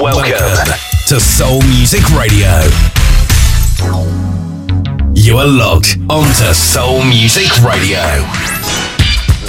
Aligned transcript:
Welcome 0.00 0.72
to 1.08 1.18
Soul 1.18 1.60
Music 1.62 2.08
Radio. 2.10 2.62
You 5.12 5.38
are 5.38 5.46
logged 5.46 5.98
onto 6.08 6.54
Soul 6.54 7.02
Music 7.02 7.50
Radio. 7.64 7.98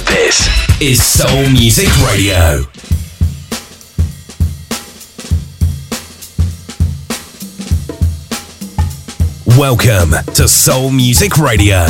This 0.06 0.48
is 0.80 1.04
Soul 1.04 1.48
Music 1.50 1.88
Radio. 2.04 2.64
Welcome 9.56 10.14
to 10.34 10.48
Soul 10.48 10.90
Music 10.90 11.38
Radio. 11.38 11.86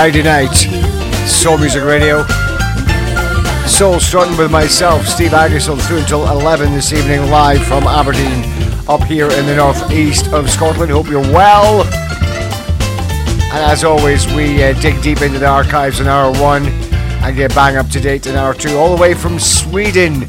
Friday 0.00 0.22
night, 0.22 0.54
Soul 1.28 1.58
Music 1.58 1.84
Radio. 1.84 2.24
Soul 3.66 4.00
Strutting 4.00 4.34
with 4.38 4.50
myself, 4.50 5.06
Steve 5.06 5.32
Aggasild, 5.32 5.78
through 5.86 5.98
until 5.98 6.26
11 6.26 6.72
this 6.72 6.94
evening, 6.94 7.30
live 7.30 7.62
from 7.64 7.84
Aberdeen 7.84 8.42
up 8.88 9.02
here 9.02 9.30
in 9.30 9.44
the 9.44 9.54
northeast 9.54 10.32
of 10.32 10.48
Scotland. 10.48 10.90
Hope 10.90 11.08
you're 11.08 11.20
well. 11.20 11.82
And 13.52 13.58
as 13.58 13.84
always, 13.84 14.26
we 14.32 14.64
uh, 14.64 14.72
dig 14.80 15.02
deep 15.02 15.20
into 15.20 15.38
the 15.38 15.48
archives 15.48 16.00
in 16.00 16.06
hour 16.06 16.32
one 16.40 16.64
and 17.22 17.36
get 17.36 17.54
bang 17.54 17.76
up 17.76 17.90
to 17.90 18.00
date 18.00 18.26
in 18.26 18.36
hour 18.36 18.54
two, 18.54 18.78
all 18.78 18.96
the 18.96 19.02
way 19.02 19.12
from 19.12 19.38
Sweden 19.38 20.24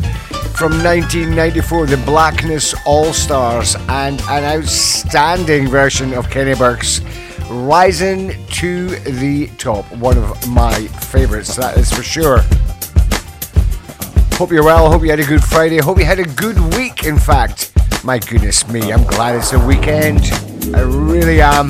from 0.52 0.84
1994, 0.84 1.86
the 1.86 1.96
Blackness 2.06 2.76
All 2.86 3.14
Stars, 3.14 3.78
and 3.88 4.20
an 4.24 4.44
outstanding 4.44 5.70
version 5.70 6.14
of 6.14 6.30
Kenny 6.30 6.56
Burke's 6.56 7.00
Rising 7.72 8.34
to 8.48 8.90
the 8.90 9.48
Top. 9.58 9.86
One 9.96 10.18
of 10.18 10.50
my 10.50 10.74
favourites, 10.74 11.56
that 11.56 11.78
is 11.78 11.90
for 11.90 12.04
sure. 12.04 12.40
Hope 14.34 14.52
you're 14.52 14.66
well. 14.66 14.92
Hope 14.92 15.04
you 15.04 15.10
had 15.10 15.22
a 15.22 15.26
good 15.26 15.42
Friday. 15.42 15.78
Hope 15.78 15.98
you 15.98 16.04
had 16.04 16.20
a 16.20 16.26
good 16.26 16.60
week, 16.76 17.06
in 17.06 17.18
fact. 17.18 17.72
My 18.04 18.20
goodness 18.20 18.68
me, 18.68 18.92
I'm 18.92 19.06
glad 19.06 19.38
it's 19.38 19.54
a 19.54 19.66
weekend. 19.66 20.20
I 20.76 20.82
really 20.82 21.40
am. 21.42 21.70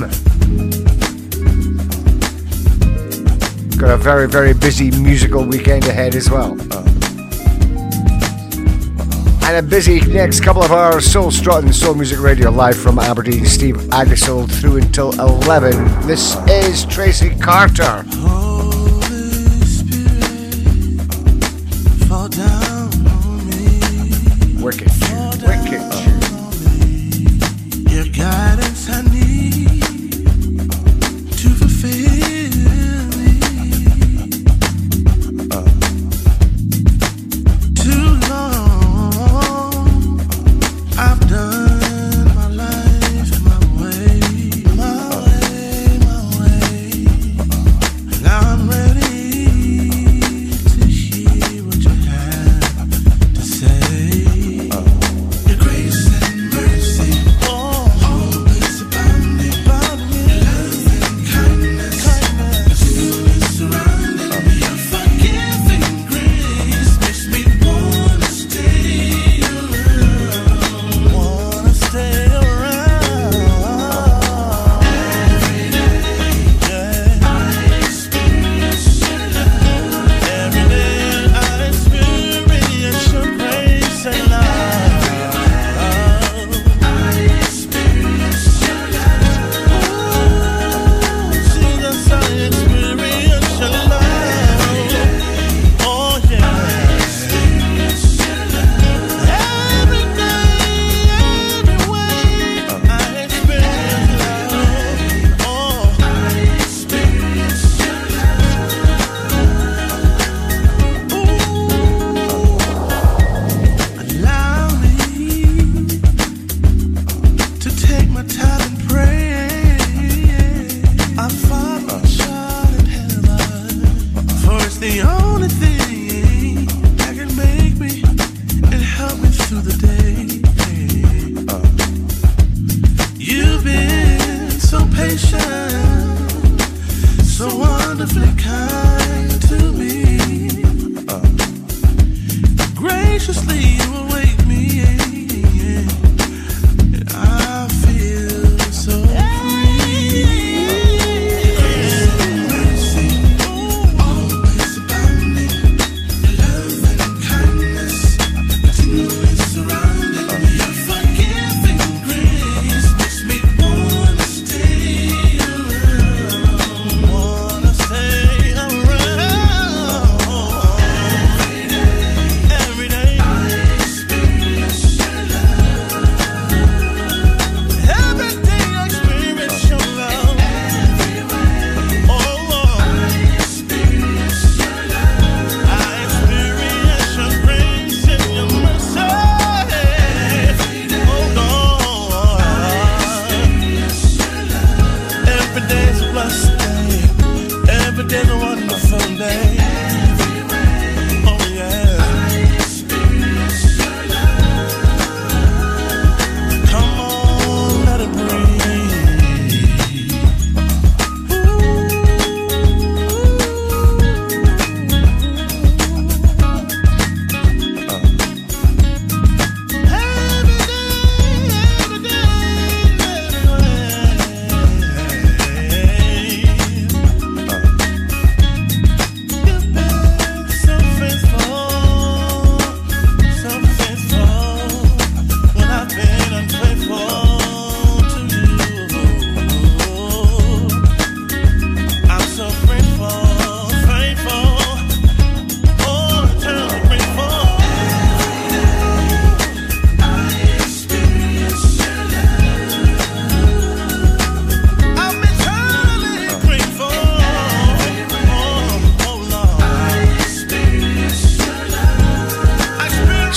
Got 3.78 3.92
a 3.92 3.98
very, 3.98 4.28
very 4.28 4.56
busy 4.56 4.90
musical 4.90 5.46
weekend 5.46 5.86
ahead 5.86 6.16
as 6.16 6.32
well 6.32 6.58
and 9.52 9.66
a 9.66 9.70
busy 9.70 10.00
next 10.00 10.40
couple 10.40 10.64
of 10.64 10.72
hours. 10.72 11.06
Soul 11.06 11.30
Strutting, 11.30 11.74
Soul 11.74 11.96
Music 11.96 12.22
Radio, 12.22 12.50
live 12.50 12.78
from 12.78 12.98
Aberdeen. 12.98 13.46
Steve 13.46 13.76
Aggasild 13.90 14.50
through 14.50 14.78
until 14.78 15.12
11. 15.20 16.08
This 16.08 16.38
is 16.48 16.86
Tracy 16.86 17.36
Carter. 17.36 18.06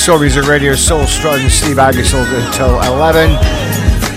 Soul 0.04 0.18
Music 0.18 0.46
Radio, 0.46 0.74
Soul 0.74 1.06
Strutting, 1.06 1.48
Steve 1.48 1.76
Aggasild 1.78 2.30
until 2.44 2.78
11. 2.92 3.38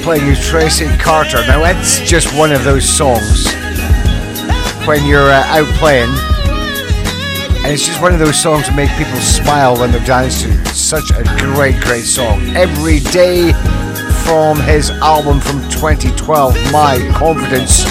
Playing 0.03 0.27
you 0.27 0.36
Tracy 0.36 0.86
Carter. 0.98 1.38
Now, 1.48 1.63
it's 1.63 2.01
just 2.01 2.38
one 2.38 2.51
of 2.51 2.65
those 2.65 2.84
songs 2.84 3.46
when 4.86 5.06
you're 5.06 5.29
uh, 5.29 5.46
out 5.48 5.65
playing, 5.75 6.10
and 7.63 7.67
it's 7.67 7.86
just 7.86 8.01
one 8.01 8.12
of 8.12 8.20
those 8.20 8.38
songs 8.38 8.67
that 8.67 8.75
make 8.75 8.89
people 8.98 9.17
smile 9.22 9.77
when 9.77 9.94
they're 9.94 10.03
dancing. 10.03 10.51
Such 10.65 11.10
a 11.12 11.24
great, 11.38 11.79
great 11.79 12.03
song. 12.03 12.41
Every 12.53 13.00
day 13.00 13.53
from 14.25 14.60
his 14.60 14.89
album 14.89 15.39
from 15.39 15.62
2012, 15.70 16.53
My 16.74 16.98
Confidence. 17.13 17.86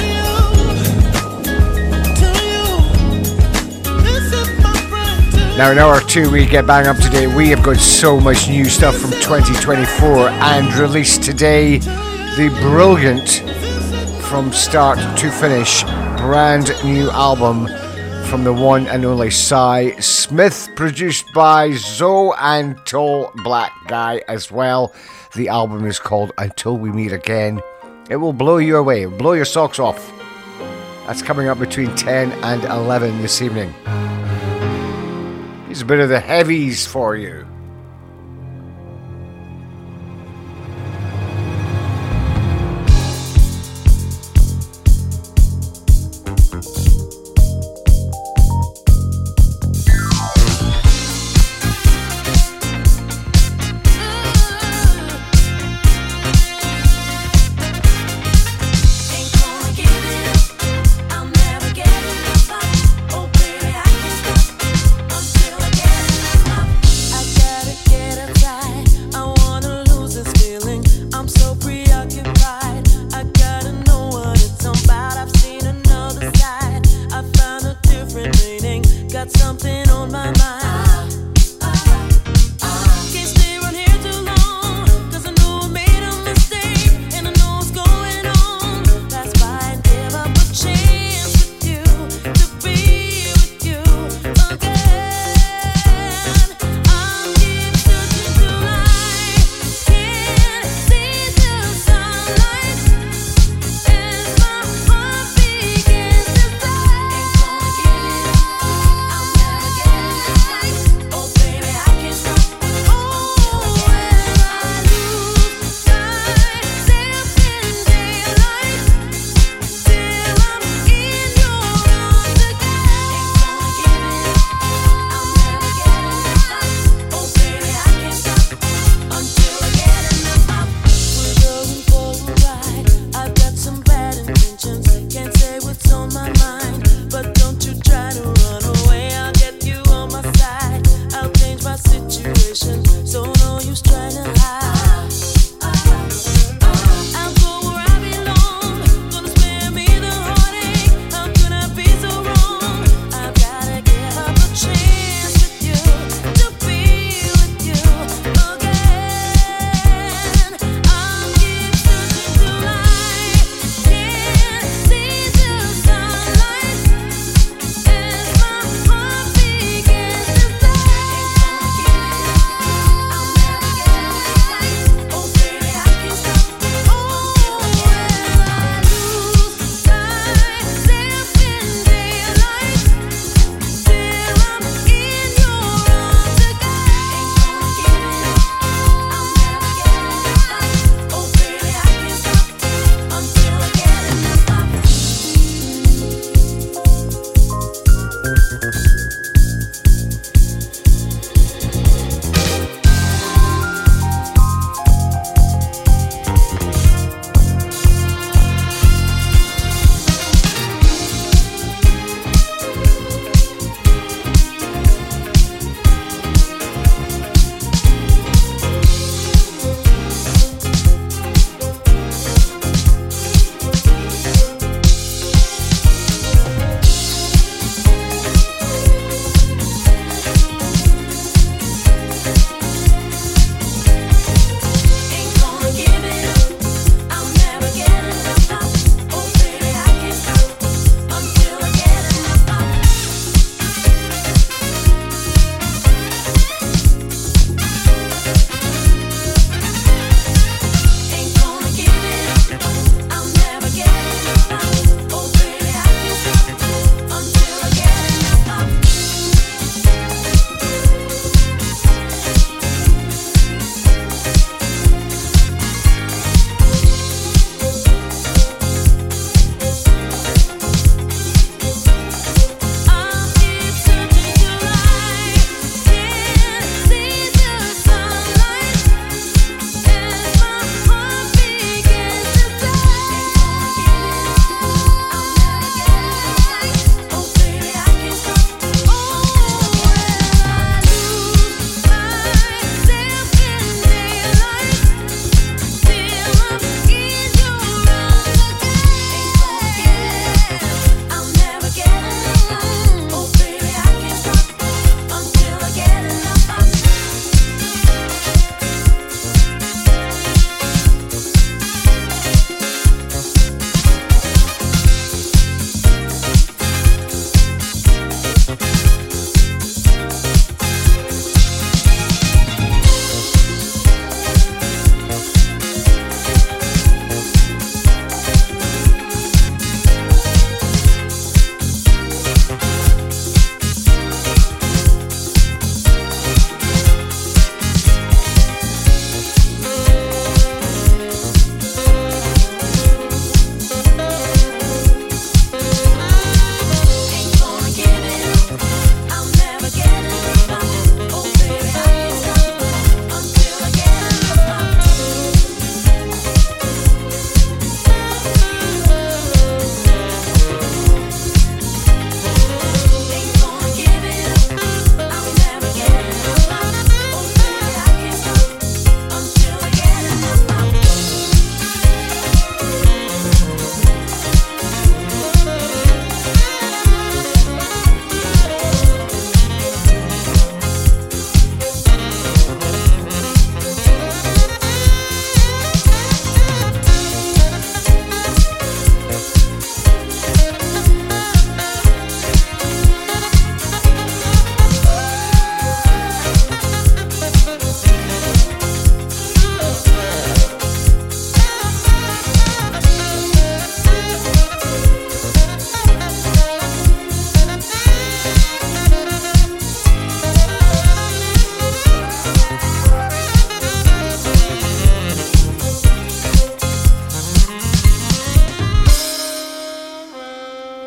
Now, 5.57 5.71
in 5.71 5.79
hour 5.79 6.01
two, 6.03 6.31
we 6.31 6.45
get 6.45 6.67
bang 6.67 6.87
up 6.87 6.99
to 6.99 7.09
date. 7.09 7.35
We 7.35 7.49
have 7.49 7.63
got 7.63 7.79
so 7.79 8.21
much 8.21 8.47
new 8.47 8.67
stuff 8.67 8.95
from 8.95 9.11
2024 9.13 10.29
and 10.29 10.75
released 10.75 11.23
today 11.23 11.79
the 11.79 12.55
brilliant, 12.61 13.41
from 14.25 14.53
start 14.53 14.99
to 15.19 15.31
finish, 15.31 15.83
brand 16.19 16.71
new 16.85 17.09
album 17.11 17.69
from 18.27 18.45
the 18.45 18.53
one 18.53 18.87
and 18.89 19.07
only 19.07 19.31
Sy 19.31 19.99
Smith, 19.99 20.69
produced 20.77 21.33
by 21.33 21.73
Zoe 21.73 22.35
and 22.39 22.77
Tall 22.85 23.33
Black 23.37 23.73
Guy 23.87 24.21
as 24.29 24.51
well. 24.51 24.93
The 25.35 25.49
album 25.49 25.87
is 25.87 25.99
called 25.99 26.33
Until 26.37 26.77
We 26.77 26.93
Meet 26.93 27.13
Again. 27.13 27.63
It 28.11 28.17
will 28.17 28.35
blow 28.35 28.59
you 28.59 28.77
away, 28.77 29.07
blow 29.07 29.33
your 29.33 29.47
socks 29.47 29.79
off. 29.79 30.13
That's 31.07 31.23
coming 31.23 31.49
up 31.49 31.59
between 31.59 31.95
10 31.97 32.33
and 32.45 32.63
11 32.65 33.23
this 33.23 33.41
evening. 33.41 33.73
Bit 35.87 36.01
of 36.01 36.09
the 36.09 36.19
heavies 36.19 36.85
for 36.85 37.15
you. 37.15 37.47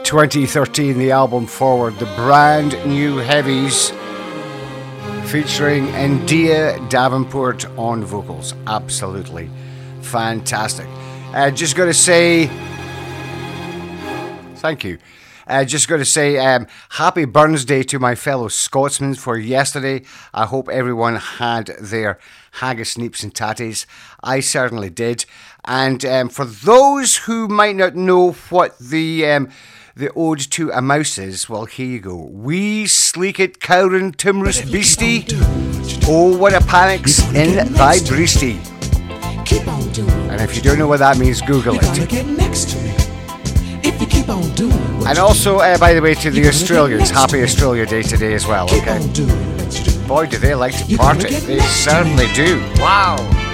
2013, 0.10 0.98
the 0.98 1.12
album 1.12 1.45
Forward, 1.45 1.93
the 2.00 2.08
brand 2.15 2.72
new 2.84 3.17
heavies 3.17 3.91
featuring 5.30 5.86
N'Dea 5.86 6.89
Davenport 6.89 7.67
on 7.78 8.04
vocals. 8.04 8.56
Absolutely 8.65 9.52
fantastic. 10.02 10.88
Uh, 11.32 11.52
just 11.52 11.76
going 11.76 11.91
to 11.91 11.93
say 11.93 12.48
thank 14.56 14.84
you. 14.84 14.98
Uh, 15.45 15.63
just 15.63 15.88
going 15.88 16.00
to 16.00 16.06
say 16.06 16.39
um, 16.39 16.65
happy 16.89 17.26
Burns 17.26 17.63
Day 17.63 17.84
to 17.84 18.00
my 18.00 18.15
fellow 18.15 18.48
Scotsmen 18.48 19.13
for 19.13 19.38
yesterday. 19.38 20.02
I 20.34 20.48
hope 20.48 20.69
everyone 20.69 21.17
had 21.17 21.67
their 21.80 22.17
haggis, 22.54 22.95
neeps, 22.95 23.22
and 23.22 23.32
tatties. 23.32 23.86
I 24.24 24.39
certainly 24.39 24.89
did. 24.89 25.26
And 25.65 26.04
um, 26.04 26.30
for 26.30 26.45
those 26.45 27.17
who 27.17 27.48
might 27.48 27.76
not 27.76 27.95
know 27.95 28.32
what 28.32 28.78
the 28.80 29.28
um, 29.28 29.50
the 30.00 30.10
ode 30.16 30.40
to 30.40 30.72
a 30.72 30.82
mouse 30.82 31.18
is, 31.18 31.50
well, 31.50 31.66
here 31.66 31.86
you 31.86 32.00
go. 32.00 32.16
We 32.16 32.88
sleek 32.88 33.38
it, 33.38 33.60
cowrin 33.60 34.16
timorous 34.16 34.62
beastie. 34.62 35.26
Oh, 36.08 36.38
what 36.38 36.54
a 36.54 36.62
panic's 36.62 37.20
in 37.36 37.74
thy 37.74 37.98
breastie. 37.98 38.66
And 40.32 40.40
if 40.40 40.56
you 40.56 40.62
don't 40.62 40.80
know 40.80 40.88
what 40.88 41.00
that 41.00 41.18
means, 41.18 41.42
Google 41.42 41.76
it. 41.78 42.14
And 45.06 45.18
also, 45.20 45.58
uh, 45.58 45.78
by 45.78 45.94
the 45.94 46.02
way, 46.02 46.14
to 46.14 46.32
the 46.32 46.48
Australians, 46.48 47.10
happy 47.10 47.44
Australia 47.44 47.86
Day 47.86 48.02
today 48.02 48.34
as 48.34 48.48
well, 48.48 48.70
okay? 48.74 49.00
Boy, 50.08 50.28
do 50.28 50.38
they 50.38 50.56
like 50.56 50.78
to 50.78 50.98
party. 50.98 51.36
They 51.36 51.60
certainly 51.60 52.32
do. 52.34 52.62
Wow. 52.78 53.49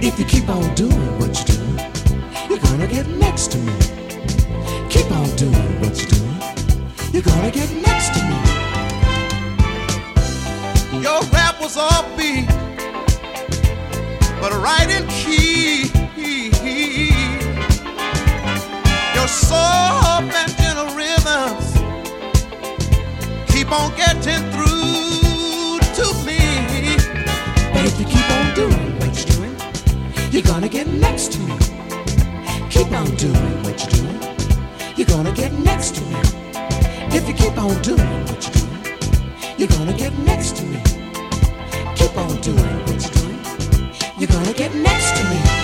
If 0.00 0.18
you 0.18 0.24
keep 0.26 0.48
on 0.48 0.74
doing 0.74 1.18
what 1.18 1.36
you're 1.38 1.56
doing, 1.56 1.78
you're 2.48 2.58
gonna 2.58 2.86
get 2.86 3.06
next 3.08 3.52
to 3.52 3.58
me. 3.58 3.72
Keep 4.90 5.10
on 5.10 5.28
doing 5.36 5.80
what 5.80 5.96
you're 5.96 6.10
doing, 6.10 6.40
you're 7.12 7.22
gonna 7.22 7.50
get 7.50 7.70
next 7.76 8.14
to 8.14 8.20
me. 8.28 8.36
Your 11.02 11.22
rap 11.32 11.60
was 11.60 11.76
all 11.76 12.04
beat, 12.16 12.46
but 14.40 14.52
right 14.52 14.90
in 14.90 15.06
key. 15.08 15.90
Your 19.14 19.28
soft 19.28 20.34
and 20.34 20.56
gentle 20.58 20.94
rhythms 20.94 21.72
keep 23.52 23.72
on 23.72 23.94
getting 23.96 24.50
through 24.52 25.07
keep 28.58 28.66
on 28.66 29.12
doing 29.12 29.56
you're 30.32 30.42
gonna 30.42 30.68
get 30.68 30.86
next 30.86 31.32
to 31.32 31.38
me. 31.40 31.56
Keep 32.68 32.92
on 32.92 33.06
doing 33.16 33.62
what 33.62 33.80
you're 33.80 34.02
doing. 34.02 34.20
You're 34.96 35.06
gonna 35.06 35.32
get 35.32 35.52
next 35.60 35.94
to 35.94 36.00
me. 36.02 36.20
If 37.16 37.26
you 37.28 37.34
keep 37.34 37.56
on 37.56 37.80
doing 37.82 38.24
what 38.26 38.44
you're 38.44 38.54
doing, 38.54 39.58
you're 39.58 39.68
gonna 39.68 39.96
get 39.96 40.12
next 40.18 40.56
to 40.56 40.64
me. 40.64 40.82
Keep 41.94 42.16
on 42.16 42.40
doing 42.40 42.78
what 42.86 43.00
you're 43.02 43.14
doing. 43.22 43.40
You're 44.18 44.28
gonna 44.28 44.52
get 44.52 44.74
next 44.74 45.16
to 45.16 45.24
me. 45.30 45.57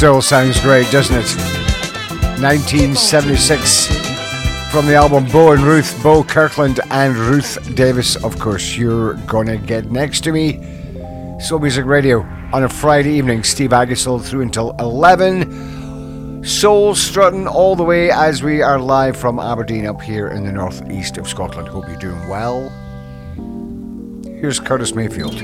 still 0.00 0.22
sounds 0.22 0.58
great, 0.60 0.90
doesn't 0.90 1.14
it? 1.14 1.28
1976 2.40 3.88
from 4.70 4.86
the 4.86 4.94
album 4.94 5.26
Bo 5.30 5.52
and 5.52 5.60
Ruth, 5.60 6.02
Bo 6.02 6.24
Kirkland 6.24 6.80
and 6.90 7.14
Ruth 7.14 7.74
Davis, 7.74 8.16
of 8.24 8.38
course. 8.38 8.78
You're 8.78 9.12
gonna 9.26 9.58
get 9.58 9.90
next 9.90 10.22
to 10.22 10.32
me. 10.32 10.58
Soul 11.38 11.58
Music 11.58 11.84
Radio 11.84 12.22
on 12.50 12.64
a 12.64 12.68
Friday 12.70 13.12
evening. 13.12 13.44
Steve 13.44 13.72
Aggasild 13.72 14.24
through 14.24 14.40
until 14.40 14.74
11. 14.78 16.44
Soul 16.46 16.94
strutting 16.94 17.46
all 17.46 17.76
the 17.76 17.84
way 17.84 18.10
as 18.10 18.42
we 18.42 18.62
are 18.62 18.80
live 18.80 19.18
from 19.18 19.38
Aberdeen 19.38 19.84
up 19.86 20.00
here 20.00 20.28
in 20.28 20.46
the 20.46 20.52
northeast 20.52 21.18
of 21.18 21.28
Scotland. 21.28 21.68
Hope 21.68 21.86
you're 21.88 21.98
doing 21.98 22.26
well. 22.26 22.70
Here's 24.40 24.58
Curtis 24.60 24.94
Mayfield. 24.94 25.34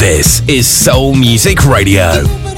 This 0.00 0.40
is 0.48 0.66
Soul 0.66 1.14
Music 1.14 1.66
Radio. 1.66 2.49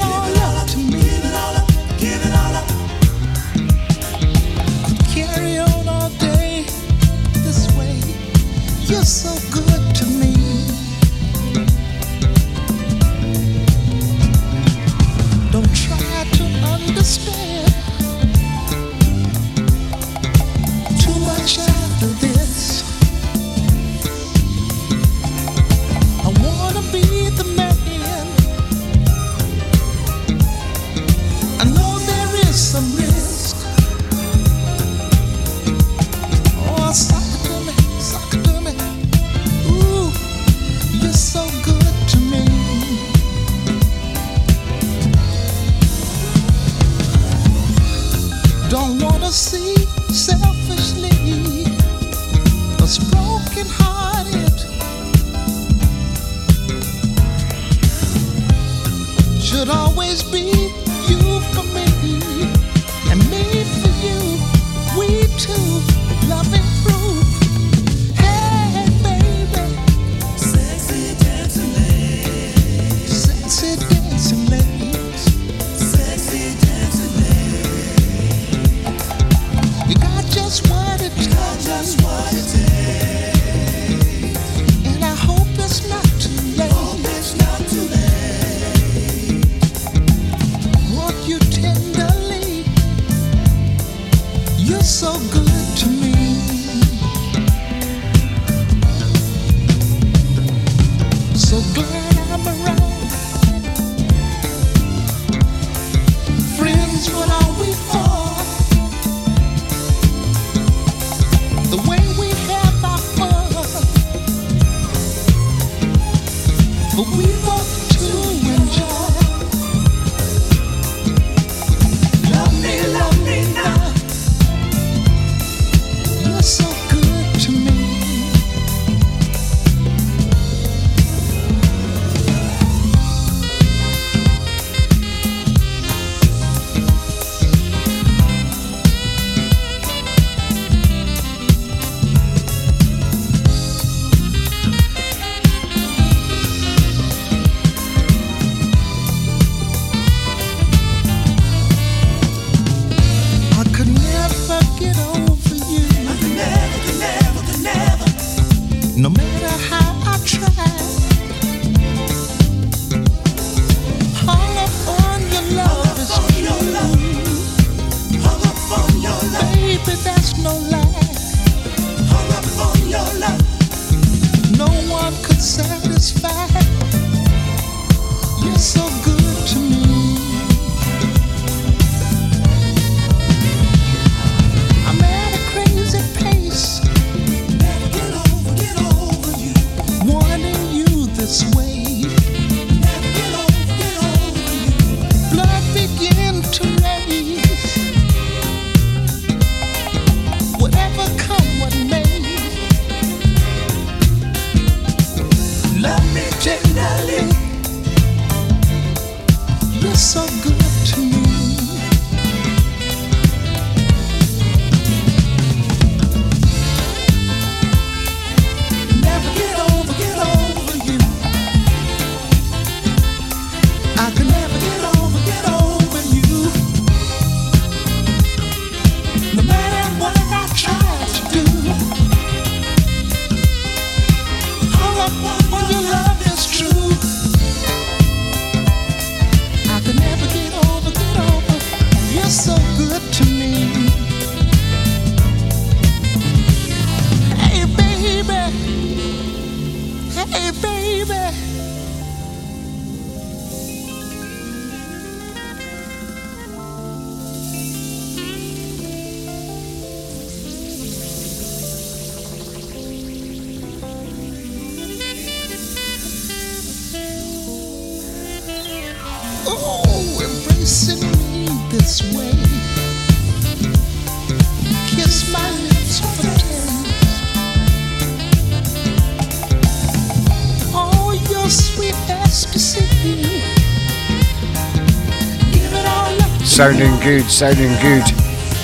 Sounding 286.63 286.97
good, 287.01 287.29
sounding 287.29 287.73
good. 287.81 288.05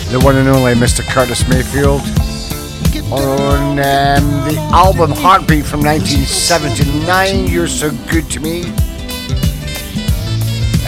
The 0.09 0.21
one 0.23 0.37
and 0.37 0.47
only 0.47 0.73
Mr. 0.73 1.05
Curtis 1.05 1.45
Mayfield 1.49 1.99
on 3.11 3.71
um, 3.71 4.47
the 4.47 4.55
album 4.71 5.11
Heartbeat 5.11 5.65
from 5.65 5.81
1979. 5.81 7.47
You're 7.47 7.67
so 7.67 7.91
good 8.09 8.31
to 8.31 8.39
me. 8.39 8.63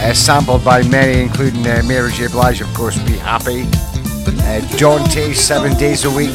Uh, 0.00 0.14
sampled 0.14 0.64
by 0.64 0.82
many, 0.88 1.20
including 1.20 1.66
uh, 1.66 1.82
Mary 1.84 2.10
J. 2.12 2.28
Blige, 2.28 2.62
of 2.62 2.72
course, 2.72 2.96
Be 3.02 3.18
Happy, 3.18 3.68
uh, 4.48 4.60
Dante, 4.78 5.34
Seven 5.34 5.76
Days 5.76 6.06
a 6.06 6.10
Week, 6.10 6.34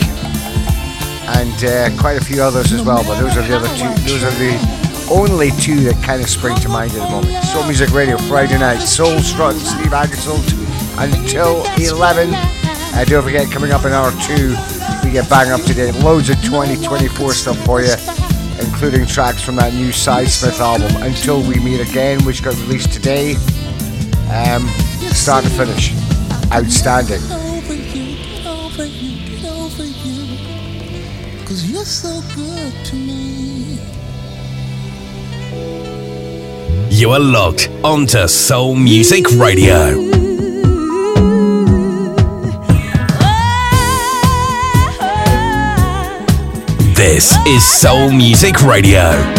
and 1.41 1.63
uh, 1.65 1.89
quite 1.99 2.21
a 2.21 2.23
few 2.23 2.43
others 2.43 2.71
as 2.71 2.83
well. 2.83 3.03
But 3.03 3.19
those 3.19 3.35
are 3.35 3.41
the 3.41 3.55
other 3.55 3.67
two. 3.69 3.89
Those 4.03 4.23
are 4.23 4.37
the 4.37 4.53
only 5.09 5.49
two 5.59 5.79
that 5.85 5.99
kind 6.03 6.21
of 6.21 6.29
spring 6.29 6.55
to 6.57 6.69
mind 6.69 6.91
at 6.91 6.99
the 6.99 7.09
moment. 7.09 7.43
Soul 7.45 7.63
Music 7.63 7.89
Radio, 7.93 8.15
Friday 8.29 8.59
night, 8.59 8.77
Soul 8.77 9.17
Strut, 9.21 9.55
Steve 9.55 9.91
Aggasild 9.91 10.56
until 10.97 11.63
11. 11.77 12.29
Uh, 12.33 13.05
don't 13.07 13.23
forget, 13.23 13.49
coming 13.51 13.71
up 13.71 13.85
in 13.85 13.93
hour 13.93 14.11
two, 14.23 14.55
we 15.03 15.11
get 15.11 15.29
bang 15.29 15.51
up 15.51 15.61
to 15.61 15.73
date. 15.73 15.93
Loads 16.03 16.29
of 16.29 16.41
2024 16.41 17.33
stuff 17.33 17.57
for 17.65 17.81
you, 17.81 17.93
including 18.59 19.05
tracks 19.05 19.41
from 19.41 19.55
that 19.57 19.73
new 19.73 19.91
Sy 19.91 20.25
Smith 20.25 20.59
album, 20.59 20.91
Until 21.03 21.41
We 21.41 21.59
Meet 21.59 21.81
Again, 21.89 22.23
which 22.25 22.43
got 22.43 22.55
released 22.61 22.91
today. 22.91 23.35
Um, 24.31 24.67
start 25.13 25.43
to 25.43 25.49
finish. 25.51 25.93
Outstanding. 26.51 27.21
You 36.89 37.11
are 37.11 37.19
locked 37.19 37.69
onto 37.83 38.27
Soul 38.27 38.75
Music 38.75 39.29
Radio. 39.31 40.06
This 47.17 47.35
is 47.47 47.65
Soul 47.65 48.11
Music 48.11 48.61
Radio. 48.61 49.36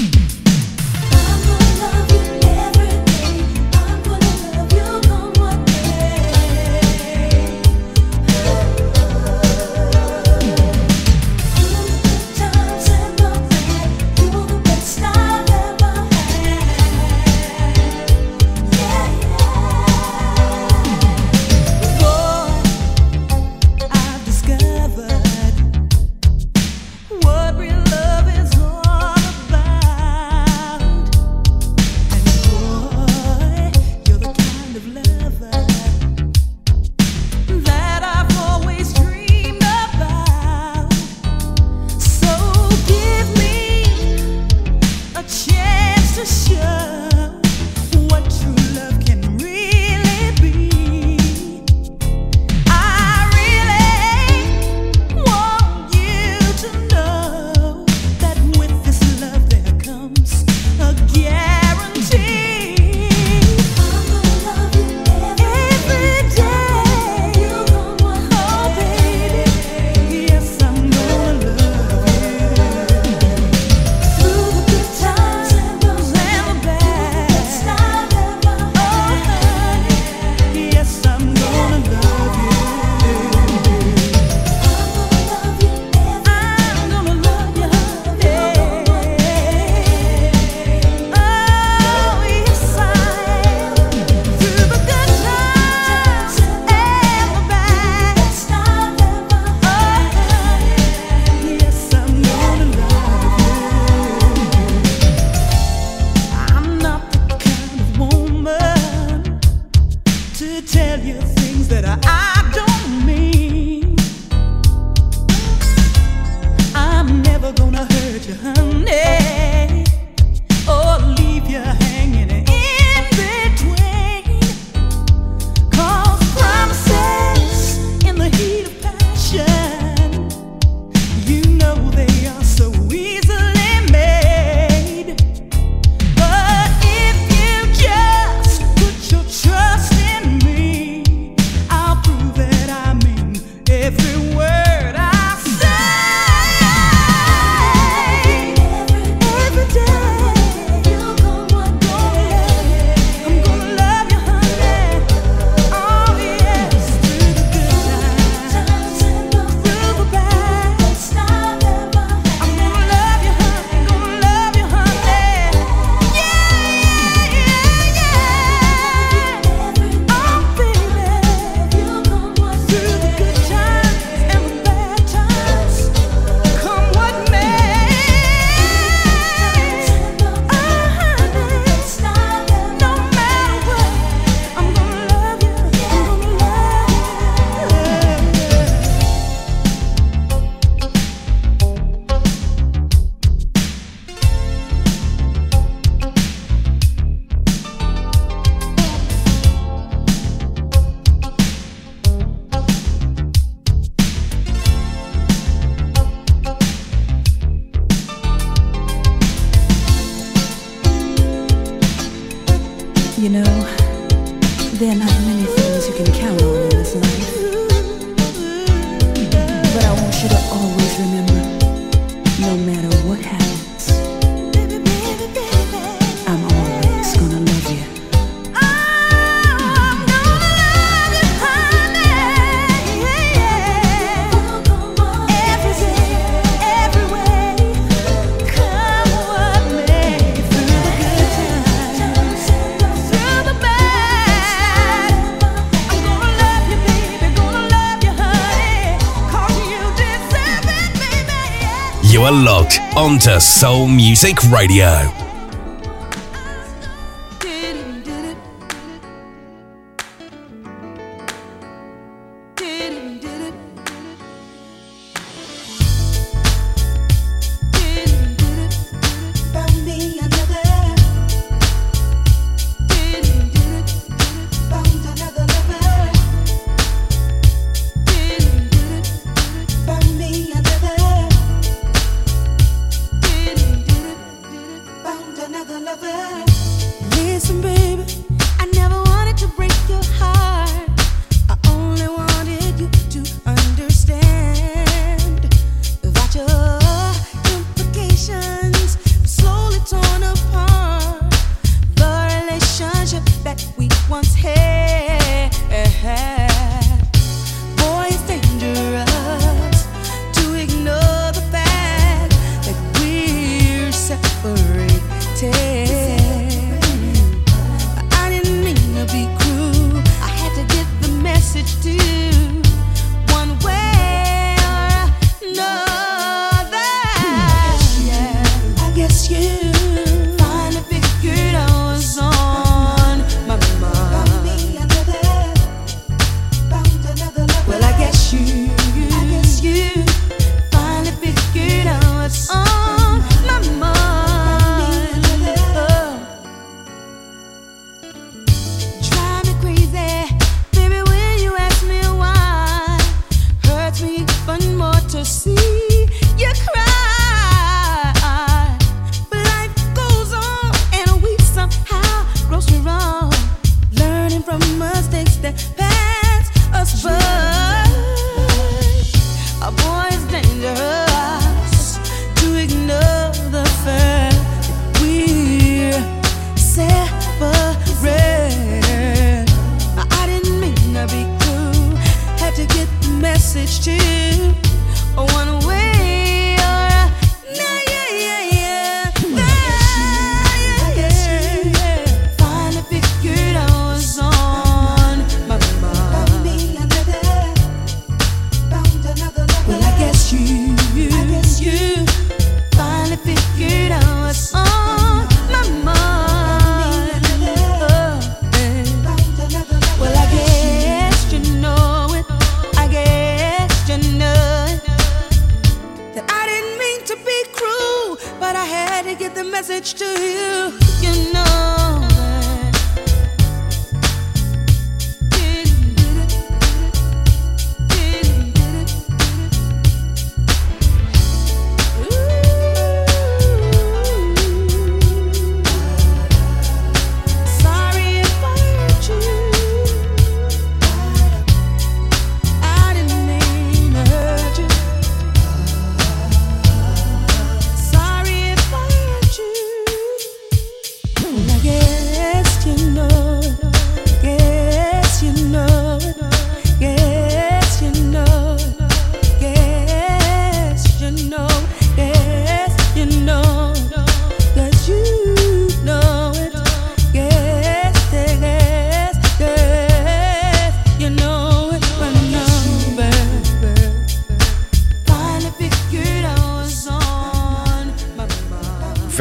Onto 252.96 253.40
Soul 253.40 253.88
Music 253.88 254.40
Radio. 254.50 255.21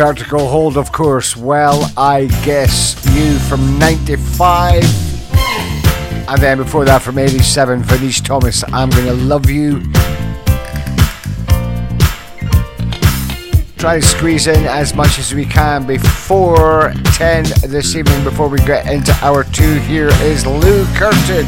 Vertical 0.00 0.48
Hold, 0.48 0.78
of 0.78 0.92
course. 0.92 1.36
Well, 1.36 1.92
I 1.94 2.24
guess 2.42 2.96
you 3.14 3.38
from 3.38 3.78
95. 3.78 4.82
And 6.26 6.40
then 6.40 6.56
before 6.56 6.86
that 6.86 7.02
from 7.02 7.18
87, 7.18 7.82
Vaneese 7.82 8.24
Thomas, 8.24 8.64
I'm 8.72 8.88
Gonna 8.88 9.12
Love 9.12 9.50
You. 9.50 9.82
Try 13.76 13.96
to 13.96 14.02
squeeze 14.02 14.46
in 14.46 14.64
as 14.64 14.94
much 14.94 15.18
as 15.18 15.34
we 15.34 15.44
can 15.44 15.86
before 15.86 16.94
10 17.12 17.44
this 17.66 17.94
evening, 17.94 18.24
before 18.24 18.48
we 18.48 18.58
get 18.60 18.90
into 18.90 19.12
hour 19.22 19.44
two. 19.44 19.74
Here 19.80 20.08
is 20.22 20.46
Lew 20.46 20.86
Kirton. 20.94 21.46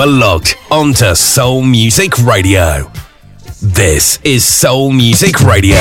Are 0.00 0.06
locked 0.06 0.56
onto 0.70 1.14
Soul 1.14 1.60
Music 1.60 2.16
Radio. 2.20 2.90
This 3.60 4.18
is 4.24 4.46
Soul 4.46 4.92
Music 4.92 5.40
Radio. 5.40 5.76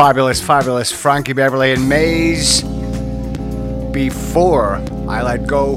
Fabulous, 0.00 0.40
fabulous 0.40 0.90
Frankie 0.90 1.34
Beverly 1.34 1.72
and 1.72 1.86
Maze. 1.86 2.62
Before 3.92 4.76
I 5.06 5.20
Let 5.20 5.46
Go. 5.46 5.74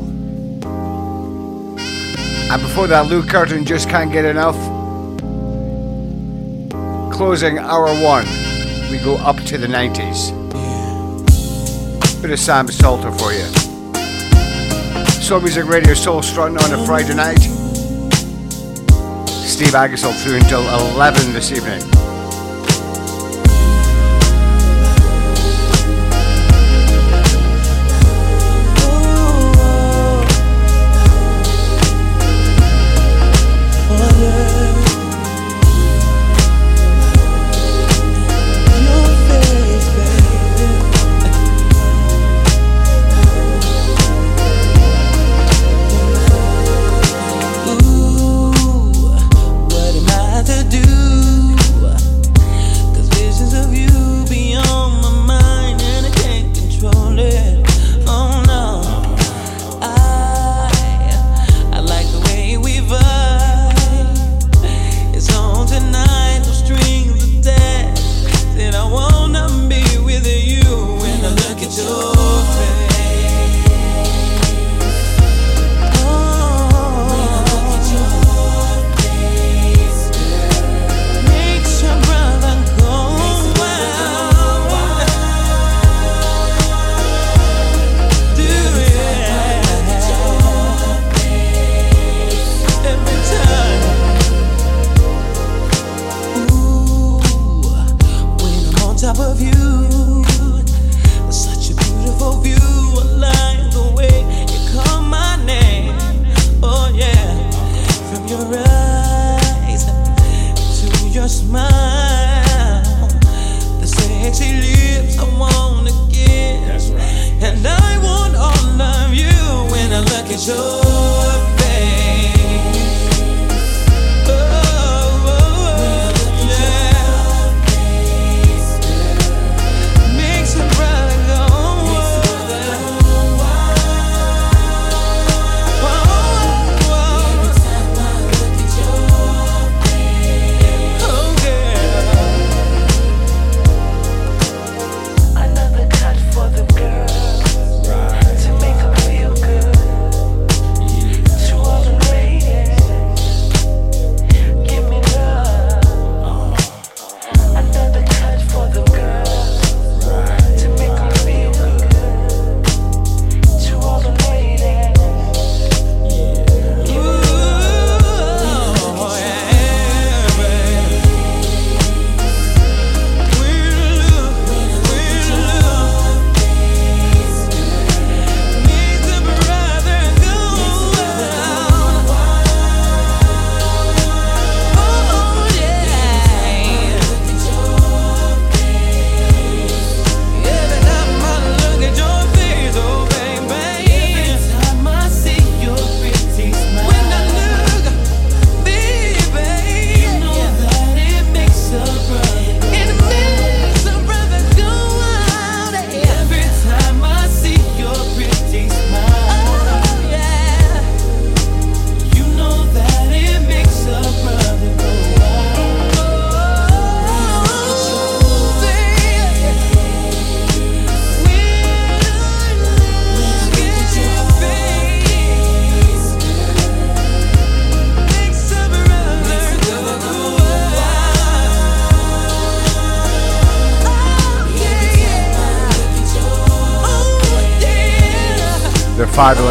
And 2.49 2.61
before 2.61 2.87
that, 2.87 3.07
Lew 3.09 3.23
Kirton 3.23 3.65
just 3.65 3.89
can't 3.89 4.13
get 4.13 4.23
enough. 4.23 4.55
Closing 7.11 7.57
hour 7.57 7.93
one, 8.01 8.25
we 8.89 8.97
go 8.99 9.17
up 9.17 9.35
to 9.43 9.57
the 9.57 9.67
90s. 9.67 10.31
Bit 12.21 12.31
of 12.31 12.39
Sam 12.39 12.69
Salter 12.69 13.11
for 13.11 13.33
you. 13.33 13.43
Soul 15.21 15.41
Music 15.41 15.65
Radio 15.65 15.93
Soul 15.93 16.21
strutting 16.21 16.57
on 16.59 16.71
a 16.71 16.85
Friday 16.85 17.13
night. 17.13 17.41
Steve 19.27 19.73
Aggasild 19.73 20.17
through 20.23 20.37
until 20.37 20.61
11 20.95 21.33
this 21.33 21.51
evening. 21.51 21.92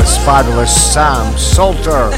Fabulous, 0.03 0.25
fabulous 0.25 0.93
Sam 0.93 1.39
Salter 1.39 2.11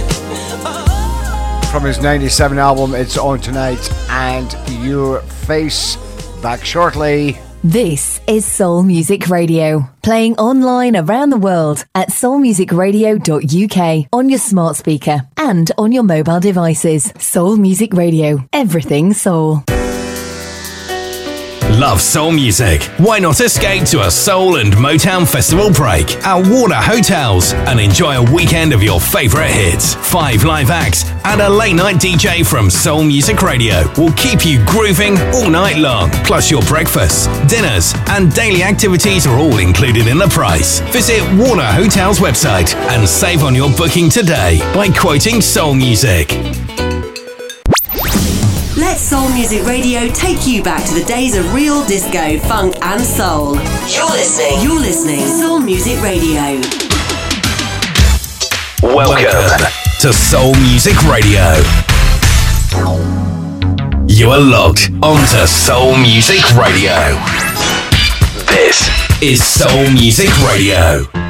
from 1.71 1.85
his 1.85 2.01
97 2.01 2.59
album 2.59 2.95
It's 2.95 3.19
On 3.19 3.39
Tonight 3.39 3.93
and 4.09 4.57
Your 4.83 5.21
Face. 5.21 5.97
Back 6.41 6.65
shortly. 6.65 7.39
This 7.63 8.21
is 8.27 8.45
Soul 8.45 8.83
Music 8.83 9.29
Radio, 9.29 9.89
playing 10.03 10.37
online 10.37 10.97
around 10.97 11.31
the 11.31 11.39
world 11.39 11.85
at 11.95 12.11
soulmusicradio.uk 12.11 14.09
on 14.13 14.29
your 14.29 14.39
smart 14.39 14.77
speaker 14.77 15.23
and 15.37 15.73
on 15.79 15.91
your 15.93 16.03
mobile 16.03 16.41
devices. 16.41 17.13
Soul 17.19 17.57
Music 17.57 17.95
Radio, 17.95 18.47
everything 18.53 19.15
soul. 19.15 19.63
Love 21.79 22.01
soul 22.01 22.31
music? 22.31 22.85
Why 22.99 23.19
not 23.19 23.41
escape 23.41 23.83
to 23.87 24.03
a 24.03 24.11
soul 24.11 24.59
and 24.59 24.73
Motown 24.75 25.27
festival 25.27 25.73
break 25.73 26.09
at 26.25 26.47
Warner 26.47 26.77
Hotels 26.77 27.53
and 27.53 27.81
enjoy 27.81 28.17
a 28.17 28.33
weekend 28.33 28.73
of 28.73 28.81
your 28.81 29.01
favorite 29.01 29.51
hits? 29.51 29.95
Five 29.95 30.45
live 30.45 30.71
acts 30.71 31.05
and 31.25 31.41
a 31.41 31.49
late 31.49 31.75
night 31.75 31.97
DJ 31.97 32.47
from 32.47 32.71
Soul 32.71 33.03
Music 33.03 33.43
Radio 33.43 33.93
will 33.99 34.13
keep 34.13 34.47
you 34.47 34.65
grooving 34.67 35.19
all 35.35 35.51
night 35.51 35.77
long. 35.77 36.11
Plus, 36.25 36.49
your 36.49 36.63
breakfasts, 36.63 37.27
dinners, 37.49 37.93
and 38.09 38.33
daily 38.33 38.63
activities 38.63 39.27
are 39.27 39.37
all 39.37 39.59
included 39.59 40.07
in 40.07 40.19
the 40.19 40.29
price. 40.29 40.79
Visit 40.93 41.23
Warner 41.37 41.65
Hotels 41.65 42.21
website 42.21 42.73
and 42.91 43.09
save 43.09 43.43
on 43.43 43.53
your 43.53 43.71
booking 43.71 44.09
today 44.09 44.61
by 44.75 44.91
quoting 44.91 45.41
Soul 45.41 45.75
Music. 45.75 46.29
Soul 49.05 49.29
Music 49.29 49.67
Radio 49.67 50.09
take 50.09 50.47
you 50.47 50.63
back 50.63 50.83
to 50.89 50.95
the 50.95 51.05
days 51.05 51.37
of 51.37 51.53
real 51.53 51.85
disco, 51.85 52.39
funk, 52.49 52.75
and 52.81 52.99
soul. 53.03 53.55
You're 53.87 54.07
listening. 54.07 54.63
You're 54.63 54.81
listening. 54.81 55.21
Soul 55.27 55.61
Music 55.61 56.01
Radio. 56.01 56.59
Welcome 58.83 59.67
to 60.01 60.11
Soul 60.11 60.55
Music 60.55 60.97
Radio. 61.03 61.53
You 64.09 64.31
are 64.31 64.41
logged 64.41 64.91
onto 65.03 65.47
Soul 65.47 65.99
Music 65.99 66.43
Radio. 66.57 67.21
This 68.47 68.89
is 69.21 69.45
Soul 69.45 69.91
Music 69.91 70.31
Radio. 70.49 71.24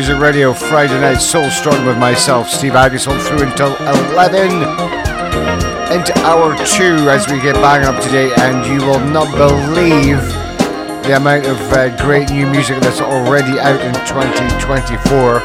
Music 0.00 0.18
Radio 0.18 0.54
Friday 0.54 0.98
night 0.98 1.18
Soul 1.20 1.50
Strutting 1.50 1.84
with 1.84 1.98
myself, 1.98 2.48
Steve 2.48 2.72
Aggasild, 2.72 3.20
through 3.20 3.46
until 3.46 3.76
11 4.14 4.46
into 5.92 6.18
hour 6.20 6.56
two 6.64 7.10
as 7.10 7.28
we 7.28 7.38
get 7.42 7.54
bang 7.56 7.84
up 7.84 8.02
today, 8.02 8.32
and 8.38 8.64
you 8.64 8.80
will 8.88 8.98
not 8.98 9.30
believe 9.36 10.16
the 11.04 11.16
amount 11.18 11.44
of 11.44 11.60
uh, 11.74 11.94
great 12.02 12.30
new 12.30 12.46
music 12.46 12.80
that's 12.80 13.02
already 13.02 13.60
out 13.60 13.78
in 13.82 13.92
2024. 14.06 15.42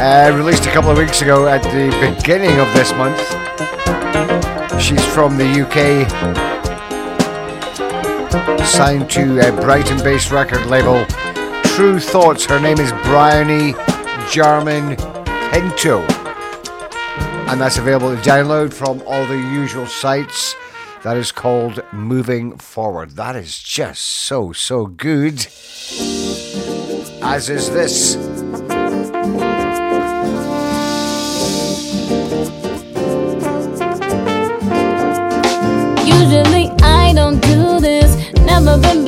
Uh, 0.00 0.32
released 0.34 0.64
a 0.64 0.70
couple 0.70 0.90
of 0.90 0.96
weeks 0.96 1.20
ago 1.20 1.46
at 1.46 1.62
the 1.64 1.90
beginning 2.16 2.58
of 2.60 2.72
this 2.72 2.92
month. 2.92 3.20
She's 4.80 5.04
from 5.04 5.36
the 5.36 5.44
UK, 5.44 6.53
signed 8.66 9.08
to 9.10 9.38
a 9.40 9.52
Brighton 9.60 9.98
based 10.02 10.30
record 10.30 10.66
label 10.66 11.04
True 11.76 11.98
Thoughts. 11.98 12.44
Her 12.44 12.60
name 12.60 12.78
is 12.78 12.90
Bryony 13.04 13.74
Jarman 14.30 14.96
Pinto. 15.50 16.00
And 17.48 17.60
that's 17.60 17.78
available 17.78 18.14
to 18.14 18.22
download 18.22 18.72
from 18.72 19.02
all 19.06 19.26
the 19.26 19.36
usual 19.36 19.86
sites. 19.86 20.56
That 21.02 21.16
is 21.16 21.32
called 21.32 21.84
Moving 21.92 22.58
Forward. 22.58 23.12
That 23.12 23.36
is 23.36 23.58
just 23.58 24.02
so, 24.02 24.52
so 24.52 24.86
good. 24.86 25.46
As 27.22 27.50
is 27.50 27.70
this. 27.70 28.33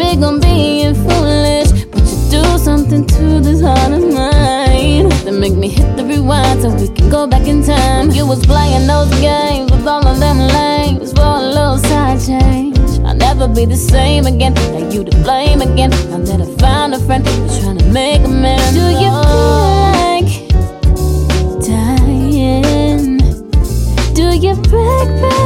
Big 0.06 0.22
on 0.22 0.40
being 0.40 0.94
foolish. 0.94 1.70
But 1.92 2.04
you 2.10 2.18
do 2.36 2.42
something 2.58 3.04
to 3.06 3.40
this 3.46 3.60
heart 3.60 3.92
of 3.92 4.02
mine 4.02 5.08
that 5.24 5.36
make 5.44 5.54
me 5.54 5.68
hit 5.68 5.96
the 5.96 6.04
rewind 6.04 6.62
so 6.62 6.68
we 6.82 6.88
can 6.96 7.08
go 7.10 7.26
back 7.26 7.46
in 7.46 7.64
time. 7.64 8.10
You 8.10 8.26
was 8.26 8.44
playing 8.46 8.86
those 8.86 9.10
games 9.20 9.70
with 9.72 9.86
all 9.86 10.06
of 10.06 10.18
them 10.20 10.38
lames 10.58 11.12
for 11.12 11.32
a 11.42 11.44
little 11.56 11.78
side 11.78 12.20
change. 12.28 12.78
I'll 13.06 13.20
never 13.28 13.48
be 13.48 13.64
the 13.66 13.80
same 13.94 14.26
again. 14.26 14.54
Now 14.54 14.90
you 14.92 15.04
to 15.04 15.16
blame 15.26 15.60
again. 15.60 15.90
Now 16.10 16.20
that 16.28 16.40
I 16.46 16.48
found 16.66 16.94
a 16.94 17.00
friend 17.06 17.26
who's 17.26 17.58
trying 17.60 17.78
to 17.78 17.86
make 18.00 18.22
amends. 18.24 18.74
Do 18.78 18.86
you 19.02 19.12
oh. 19.12 19.24
feel 19.28 19.56
like 20.06 20.32
dying? 21.70 23.18
Do 24.18 24.26
you 24.44 24.54
break 24.70 25.08
back 25.22 25.45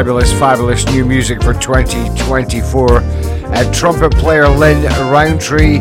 Fabulous, 0.00 0.32
fabulous 0.32 0.86
new 0.86 1.04
music 1.04 1.42
for 1.42 1.52
2024. 1.52 2.88
Uh, 2.90 3.70
trumpet 3.70 4.10
player 4.12 4.48
Lin 4.48 4.82
Rountree. 5.12 5.80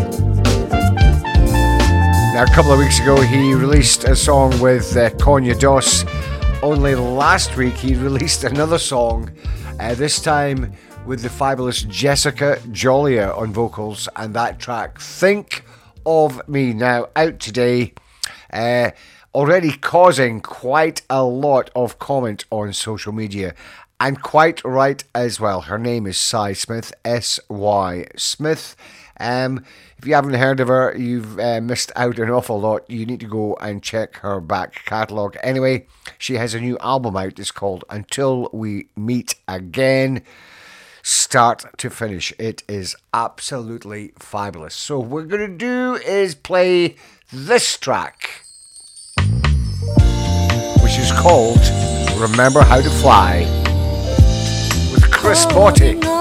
Now, 2.34 2.44
a 2.44 2.54
couple 2.54 2.74
of 2.74 2.80
weeks 2.80 3.00
ago, 3.00 3.22
he 3.22 3.54
released 3.54 4.04
a 4.04 4.18
song 4.18 4.60
with 4.60 4.94
uh, 4.98 5.12
Conya 5.12 5.58
Doss. 5.58 6.04
Only 6.62 6.96
last 6.96 7.56
week, 7.56 7.76
he 7.76 7.96
released 8.08 8.44
another 8.44 8.78
song, 8.78 9.32
uh, 9.80 9.96
this 9.96 10.22
time 10.22 10.74
with 11.06 11.22
the 11.22 11.30
fabulous 11.30 11.84
Jessica 11.84 12.60
Jolia 12.72 13.34
on 13.38 13.54
vocals, 13.54 14.10
and 14.18 14.34
that 14.34 14.60
track, 14.60 15.00
Think 15.00 15.64
of 16.06 16.46
Me. 16.46 16.74
Now, 16.74 17.08
out 17.16 17.40
today. 17.40 17.94
Uh, 18.52 18.92
already 19.34 19.72
causing 19.72 20.42
quite 20.42 21.04
a 21.10 21.24
lot 21.24 21.70
of 21.76 22.00
comment 22.00 22.44
on 22.50 22.74
social 22.74 23.14
media 23.14 23.54
and 24.00 24.22
quite 24.22 24.64
right 24.64 25.04
as 25.14 25.40
well. 25.40 25.62
Her 25.62 25.78
name 25.78 26.08
is 26.08 26.18
Sy 26.18 26.54
Smith, 26.54 26.94
S 27.04 27.40
Y 27.50 28.06
Smith. 28.16 28.76
Um, 29.20 29.66
if 29.98 30.08
you 30.08 30.14
haven't 30.14 30.36
heard 30.36 30.62
of 30.62 30.70
her, 30.70 30.96
you've 30.98 31.38
uh, 31.40 31.60
missed 31.60 31.92
out 31.96 32.20
an 32.20 32.30
awful 32.30 32.60
lot. 32.60 32.90
You 32.90 33.06
need 33.06 33.20
to 33.20 33.26
go 33.26 33.56
and 33.56 33.84
check 33.84 34.18
her 34.18 34.40
back 34.40 34.86
catalogue. 34.86 35.36
Anyway, 35.44 35.88
she 36.18 36.36
has 36.36 36.54
a 36.54 36.62
new 36.62 36.78
album 36.80 37.18
out. 37.18 37.38
It's 37.38 37.52
called 37.52 37.84
Until 37.90 38.50
We 38.54 38.88
Meet 38.96 39.36
Again. 39.48 40.22
Start 41.04 41.66
to 41.78 41.90
finish, 41.90 42.34
it 42.38 42.64
is 42.68 42.96
absolutely 43.14 44.14
fabulous. 44.20 44.76
So, 44.76 45.00
what 45.00 45.10
we're 45.10 45.24
going 45.24 45.52
to 45.52 45.58
do 45.58 45.96
is 45.96 46.36
play 46.36 46.96
this 47.32 47.78
track 47.78 48.44
which 50.82 50.98
is 50.98 51.12
called 51.14 51.60
Remember 52.20 52.62
How 52.62 52.82
to 52.82 52.90
Fly 52.90 53.69
Chris 55.30 55.46
Botti. 55.46 56.19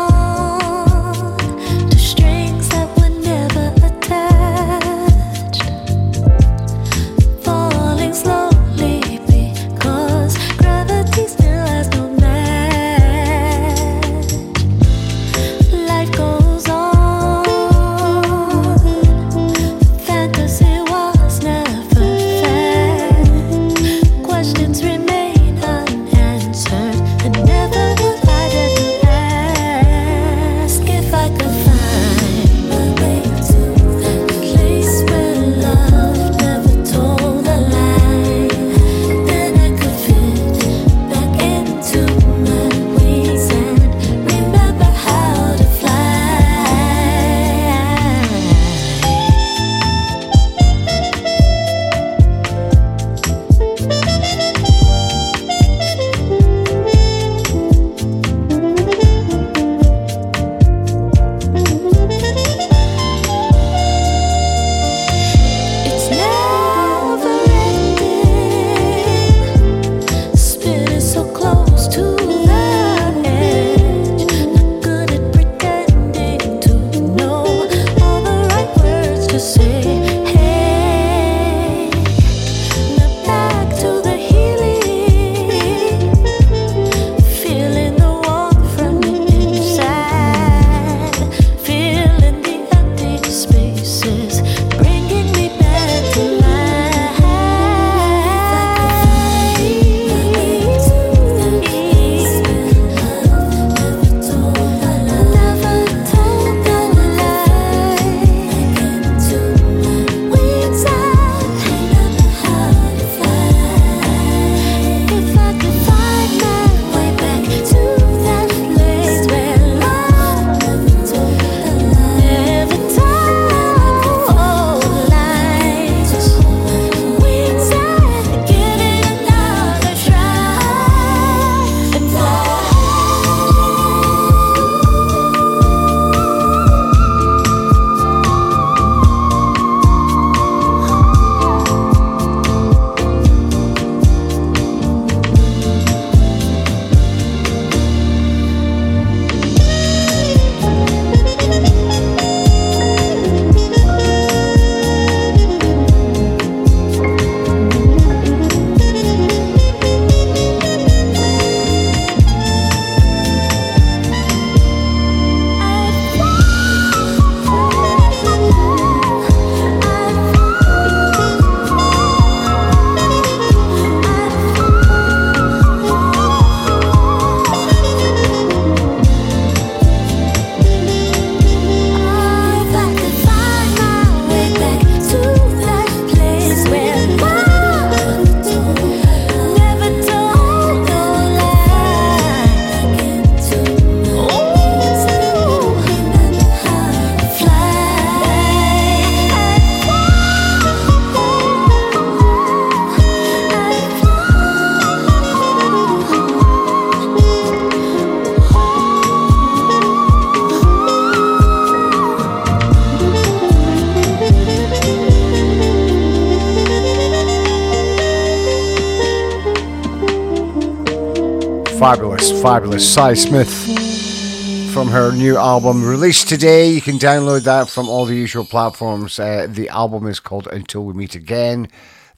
Fabulous, 222.19 222.43
fabulous 222.43 222.95
Sy 222.95 223.15
Smith 223.15 224.73
from 224.73 224.89
her 224.89 225.13
new 225.13 225.37
album 225.37 225.85
released 225.85 226.29
today. 226.29 226.69
You 226.71 226.81
can 226.81 226.99
download 226.99 227.45
that 227.45 227.69
from 227.69 227.89
all 227.89 228.07
the 228.07 228.17
usual 228.17 228.45
platforms. 228.45 229.21
Uh, 229.21 229.47
the 229.49 229.69
album 229.69 230.07
is 230.07 230.19
called 230.19 230.49
Until 230.49 230.85
We 230.85 230.95
Meet 230.95 231.15
Again. 231.15 231.69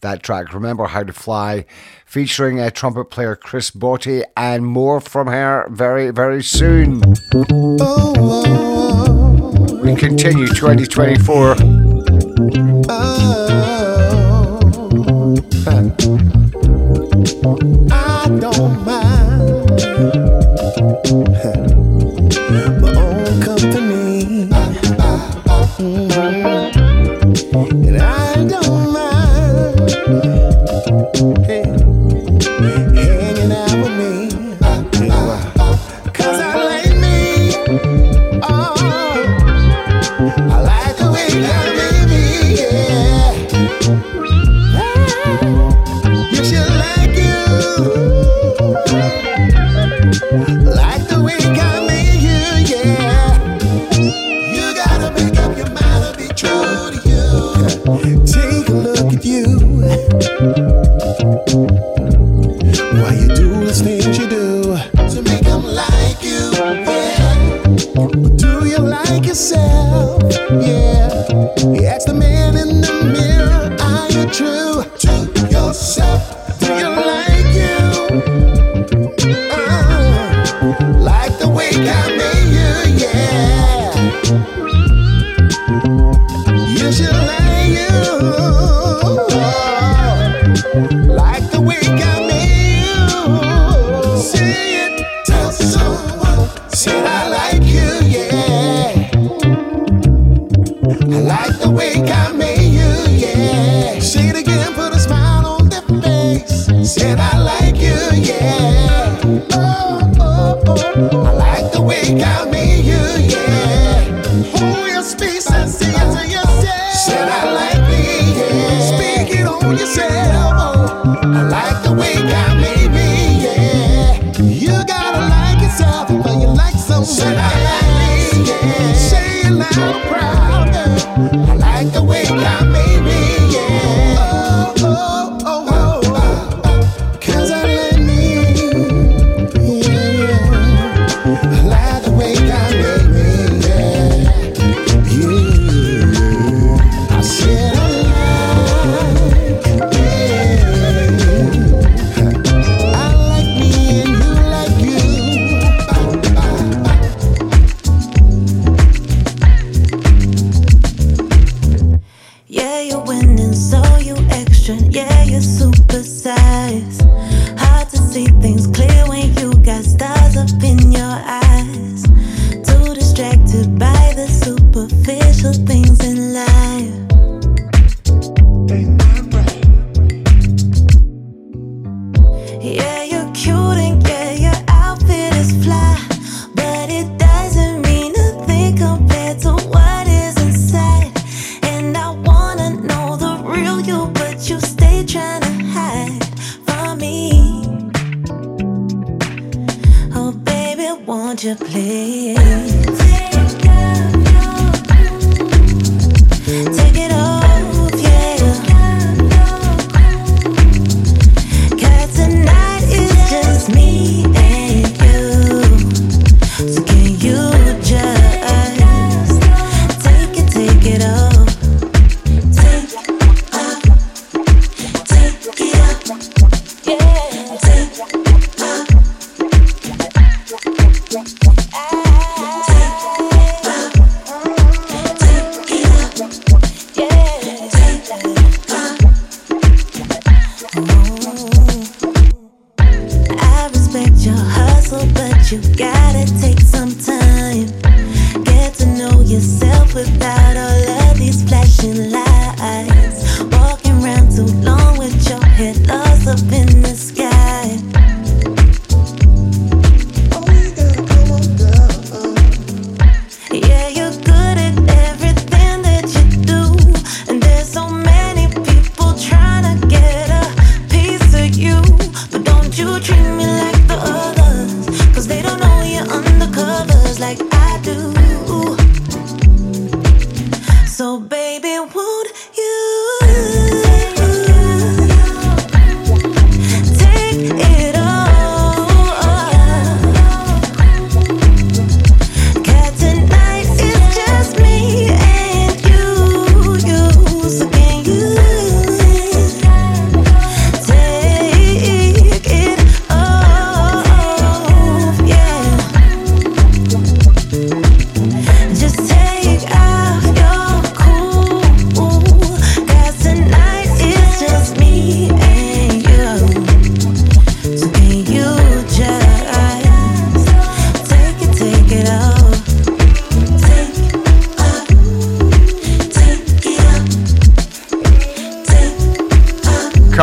That 0.00 0.22
track, 0.22 0.54
Remember 0.54 0.86
How 0.86 1.02
to 1.02 1.12
Fly, 1.12 1.66
featuring 2.06 2.58
a 2.58 2.70
trumpet 2.70 3.10
player 3.10 3.36
Chris 3.36 3.70
Botti, 3.70 4.24
and 4.36 4.64
more 4.64 5.00
from 5.02 5.26
her 5.26 5.66
very, 5.68 6.10
very 6.10 6.42
soon. 6.42 7.00
We 9.82 9.94
continue 9.96 10.46
2024. 10.46 11.79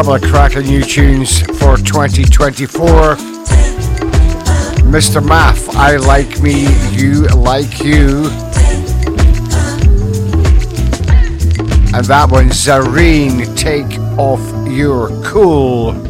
New 0.07 0.84
tunes 0.84 1.41
for 1.59 1.75
2024. 1.75 3.17
Mr. 4.88 5.21
Maph, 5.21 5.67
I 5.75 5.97
like 5.97 6.39
me, 6.39 6.65
you 6.95 7.25
like 7.35 7.81
you. 7.81 8.29
And 11.93 12.05
that 12.05 12.29
one, 12.31 12.47
Zarine, 12.51 13.53
take 13.57 13.99
off 14.17 14.39
your 14.65 15.09
cool. 15.25 16.06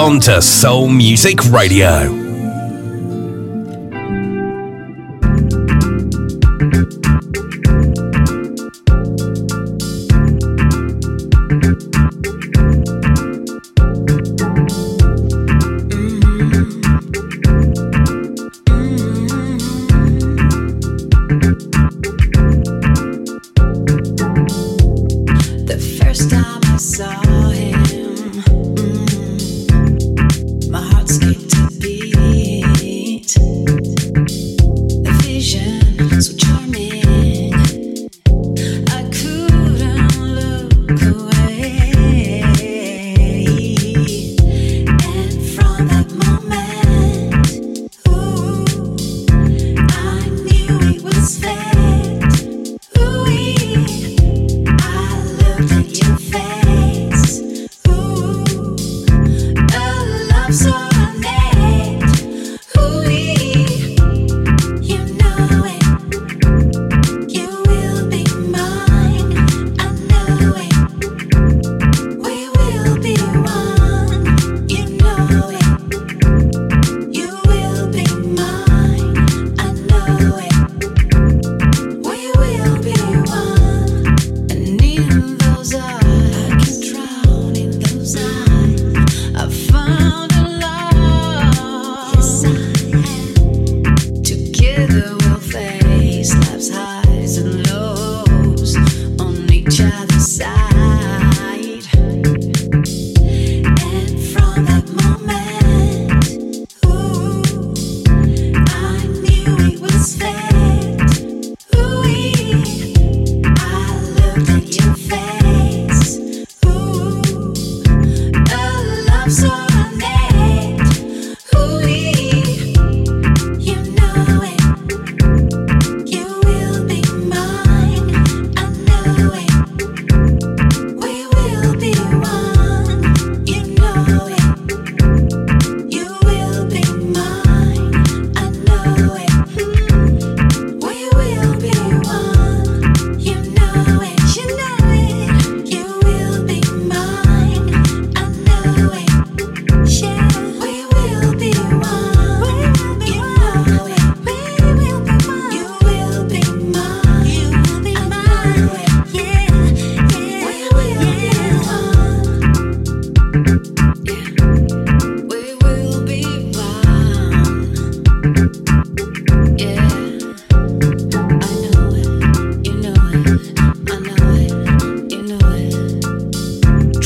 Onto 0.00 0.40
Soul 0.40 0.88
Music 0.88 1.42
Radio. 1.50 2.19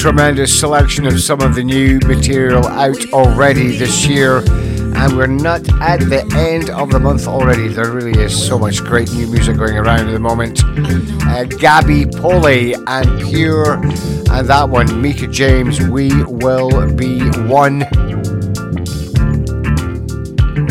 Tremendous 0.05 0.60
selection 0.60 1.06
of 1.06 1.18
some 1.18 1.40
of 1.40 1.55
the 1.55 1.64
new 1.64 1.98
material 2.01 2.66
out 2.66 3.10
already 3.14 3.78
this 3.78 4.06
year. 4.06 4.44
And 4.47 5.16
we're 5.16 5.26
not 5.26 5.66
at 5.81 6.01
the 6.01 6.31
end 6.36 6.68
of 6.68 6.90
the 6.90 7.01
month 7.01 7.26
already. 7.26 7.68
There 7.68 7.90
really 7.90 8.12
is 8.22 8.47
so 8.47 8.59
much 8.59 8.85
great 8.85 9.10
new 9.14 9.26
music 9.26 9.56
going 9.56 9.78
around 9.78 10.01
at 10.01 10.12
the 10.12 10.18
moment. 10.18 10.62
Uh, 10.62 11.44
Gabby 11.44 12.05
Poli 12.05 12.74
and 12.74 13.18
Pure, 13.22 13.76
and 13.82 14.47
that 14.47 14.68
one, 14.68 15.01
Meekah 15.01 15.28
James, 15.28 15.81
We 15.81 16.10
Will 16.24 16.94
Be 16.94 17.20
One. 17.48 17.78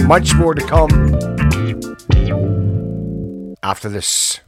Much 0.07 0.35
more 0.35 0.53
to 0.53 0.63
come 0.67 0.91
after 3.63 3.89
this. 3.89 4.41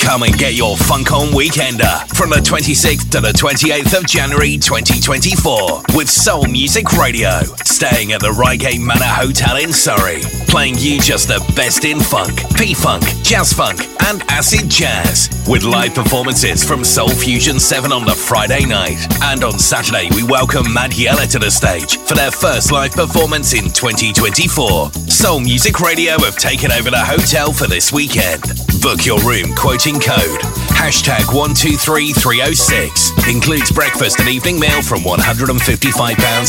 Come 0.00 0.22
and 0.24 0.36
get 0.36 0.54
your 0.54 0.76
Funk 0.76 1.12
On 1.12 1.28
Weekender 1.28 2.08
from 2.16 2.30
the 2.30 2.36
26th 2.36 3.10
to 3.10 3.20
the 3.20 3.32
28th 3.32 3.96
of 3.96 4.06
January 4.06 4.56
2024 4.56 5.82
with 5.94 6.08
Soul 6.10 6.46
Music 6.46 6.92
Radio, 6.94 7.42
staying 7.64 8.12
at 8.12 8.20
the 8.20 8.32
Reigate 8.32 8.80
Manor 8.80 9.04
Hotel 9.04 9.58
in 9.58 9.72
Surrey, 9.72 10.20
playing 10.48 10.76
you 10.78 11.00
just 11.00 11.28
the 11.28 11.38
best 11.54 11.84
in 11.84 12.00
funk, 12.00 12.32
P-funk, 12.56 13.04
jazz 13.22 13.52
funk, 13.52 13.86
and 14.06 14.22
acid 14.30 14.68
jazz, 14.68 15.28
with 15.46 15.62
live 15.62 15.94
performances 15.94 16.64
from 16.64 16.82
Soul 16.82 17.10
Fusion 17.10 17.60
7 17.60 17.92
on 17.92 18.04
the 18.04 18.14
Friday 18.14 18.64
night. 18.64 18.98
And 19.22 19.44
on 19.44 19.58
Saturday, 19.58 20.08
we 20.16 20.24
welcome 20.24 20.72
Mad 20.72 20.96
Yella 20.96 21.26
to 21.28 21.38
the 21.38 21.50
stage 21.50 21.98
for 21.98 22.14
their 22.14 22.32
first 22.32 22.72
live 22.72 22.92
performance 22.92 23.52
in 23.52 23.70
2024. 23.70 24.90
Soul 25.08 25.40
Music 25.40 25.78
Radio 25.78 26.18
have 26.24 26.36
taken 26.36 26.72
over 26.72 26.90
the 26.90 26.98
hotel 26.98 27.52
for 27.52 27.68
this 27.68 27.92
weekend. 27.92 28.42
Book 28.82 29.04
your 29.04 29.20
room 29.20 29.54
quoting 29.54 29.89
code 29.98 30.40
hashtag 30.76 31.26
123306. 31.32 33.28
Includes 33.28 33.72
breakfast 33.72 34.20
and 34.20 34.28
evening 34.28 34.60
meal 34.60 34.82
from 34.82 35.00
£155 35.00 35.56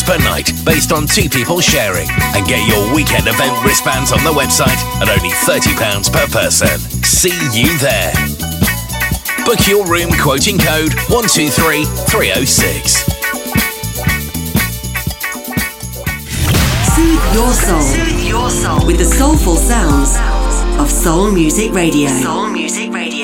per 0.06 0.18
night 0.20 0.52
based 0.64 0.92
on 0.92 1.08
two 1.08 1.28
people 1.30 1.60
sharing. 1.60 2.08
And 2.36 2.46
get 2.46 2.62
your 2.68 2.94
weekend 2.94 3.28
event 3.28 3.58
wristbands 3.66 4.12
on 4.12 4.24
the 4.24 4.32
website 4.32 4.78
at 5.02 5.10
only 5.10 5.32
£30 5.48 6.12
per 6.12 6.28
person. 6.28 6.80
See 7.04 7.36
you 7.52 7.78
there. 7.80 8.14
Book 9.46 9.68
your 9.68 9.86
room 9.88 10.12
quoting 10.22 10.58
code 10.58 10.94
123306. 11.10 13.04
Soothe 16.96 17.34
your 17.34 17.54
soul. 17.54 17.82
Soothe 17.82 18.24
your 18.28 18.50
soul 18.50 18.86
with 18.86 18.98
the 18.98 19.06
soulful 19.06 19.56
sounds 19.56 20.16
of 20.80 20.90
Soul 20.90 21.32
Music 21.32 21.72
Radio. 21.72 22.10
Soul 22.10 22.48
Music 22.48 22.92
Radio. 22.92 23.21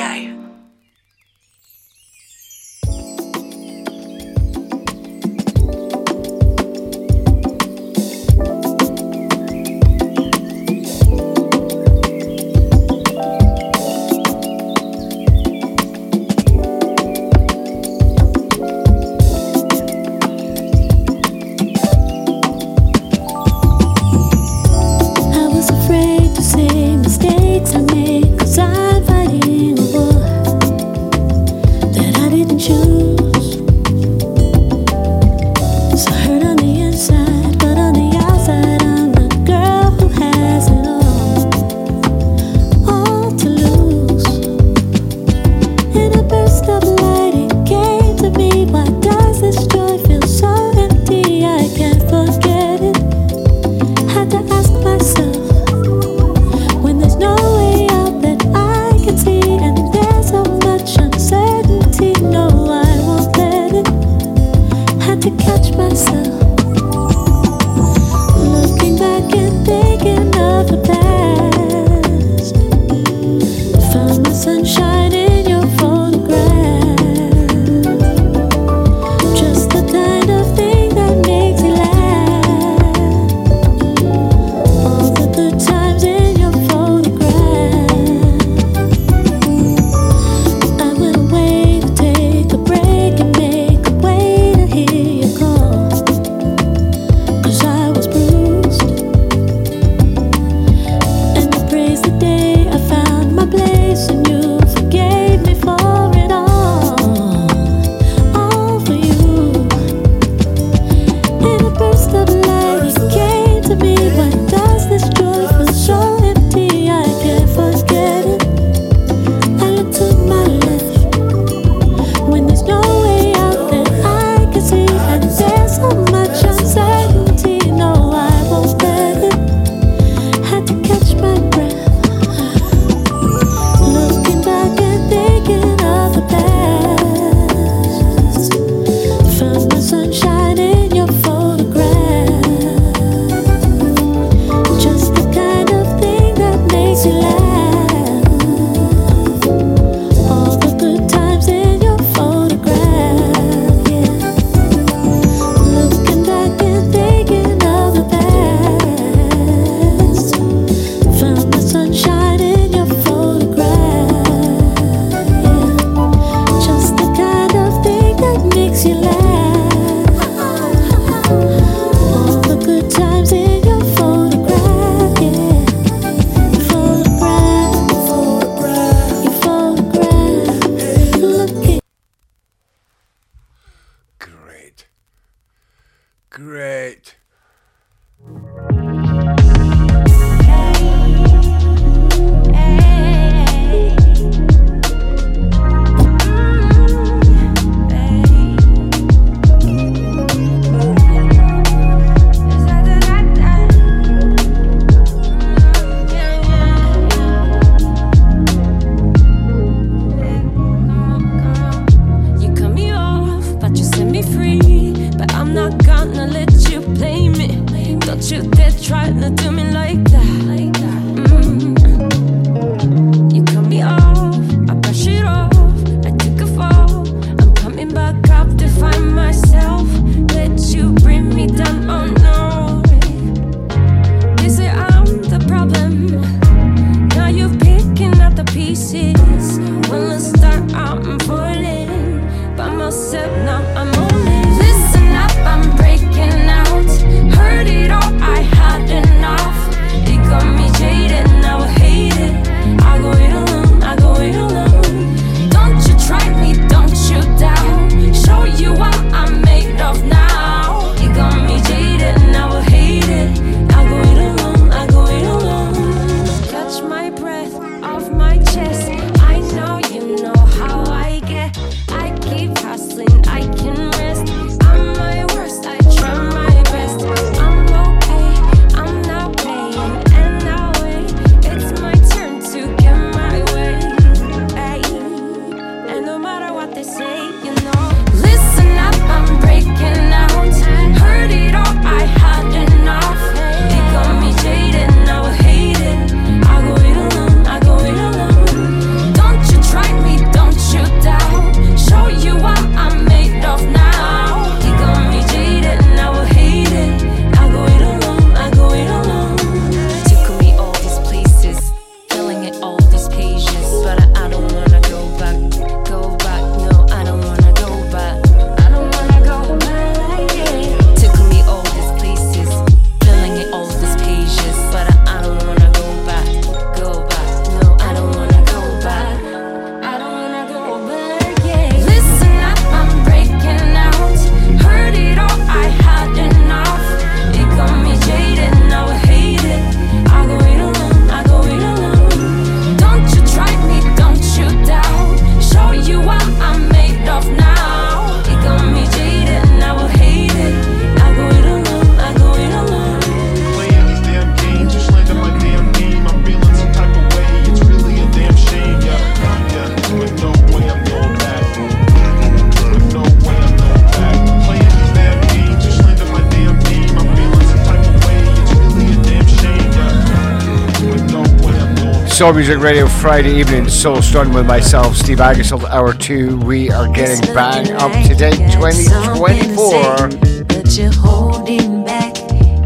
Soul 372.17 372.33
Music 372.33 372.57
Radio 372.57 372.87
Friday 372.87 373.35
evening, 373.35 373.69
Soul 373.69 374.01
Strutting 374.01 374.33
with 374.33 374.47
myself, 374.47 374.95
Steve 374.95 375.19
Aggasild, 375.19 375.63
hour 375.65 375.93
two. 375.93 376.39
We 376.39 376.71
are 376.71 376.91
getting 376.91 377.21
bang 377.31 377.71
up 377.73 377.91
to 377.91 378.15
date 378.15 378.37
2024. 378.53 380.45
But 380.45 380.75
you're 380.75 380.91
holding 380.93 381.83
back, 381.85 382.17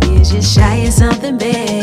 you're 0.05 0.23
just 0.23 0.55
shy 0.55 0.75
of 0.75 0.93
something 0.93 1.37
big. 1.37 1.80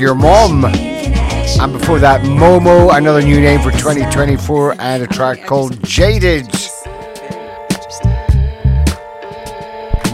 Your 0.00 0.14
Mom? 0.14 0.64
And 0.64 1.72
before 1.74 1.98
that, 1.98 2.22
Momo, 2.22 2.96
another 2.96 3.20
new 3.20 3.38
name 3.38 3.60
for 3.60 3.70
2024, 3.70 4.80
and 4.80 5.02
a 5.02 5.06
track 5.06 5.44
called 5.44 5.82
Jaded. 5.84 6.46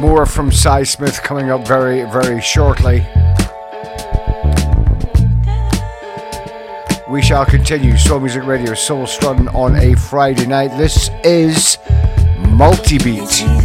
More 0.01 0.27
from 0.27 0.51
Sy 0.51 0.83
Smith 0.83 1.23
coming 1.23 1.51
up 1.51 1.67
very, 1.69 2.03
very 2.11 2.43
shortly. 2.43 3.07
We 7.09 7.23
shall 7.23 7.47
continue 7.47 7.97
Soul 7.97 8.19
Music 8.21 8.45
Radio, 8.45 8.75
Soul 8.75 9.07
Strutting 9.07 9.49
on 9.49 9.77
a 9.77 9.95
Friday 9.95 10.47
night. 10.47 10.77
This 10.77 11.11
is 11.23 11.79
Multibeat. 12.39 13.56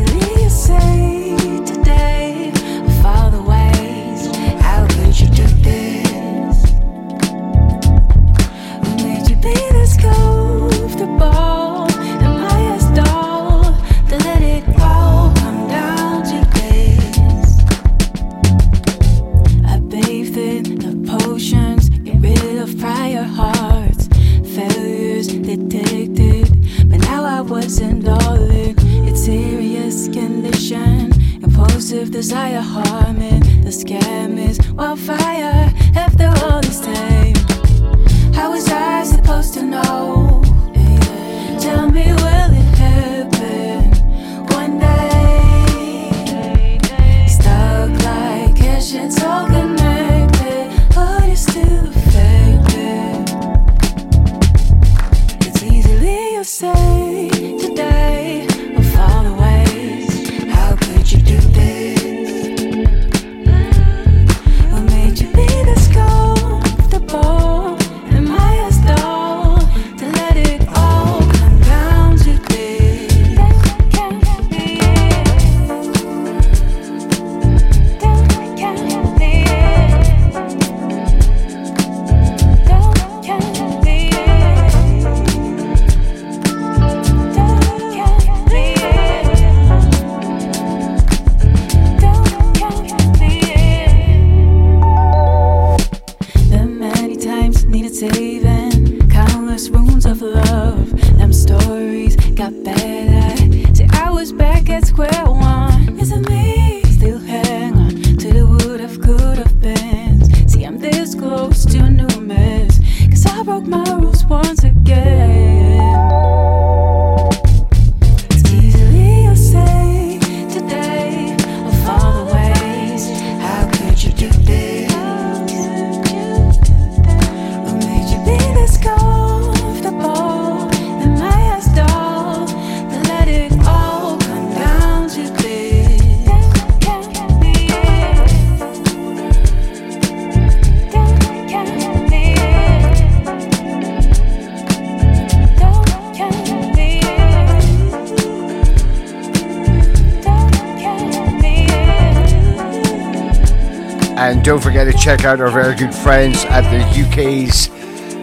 Check 155.17 155.25
out 155.25 155.41
our 155.41 155.51
very 155.51 155.75
good 155.75 155.93
friends 155.93 156.45
at 156.45 156.61
the 156.71 156.79
UK's 157.05 157.67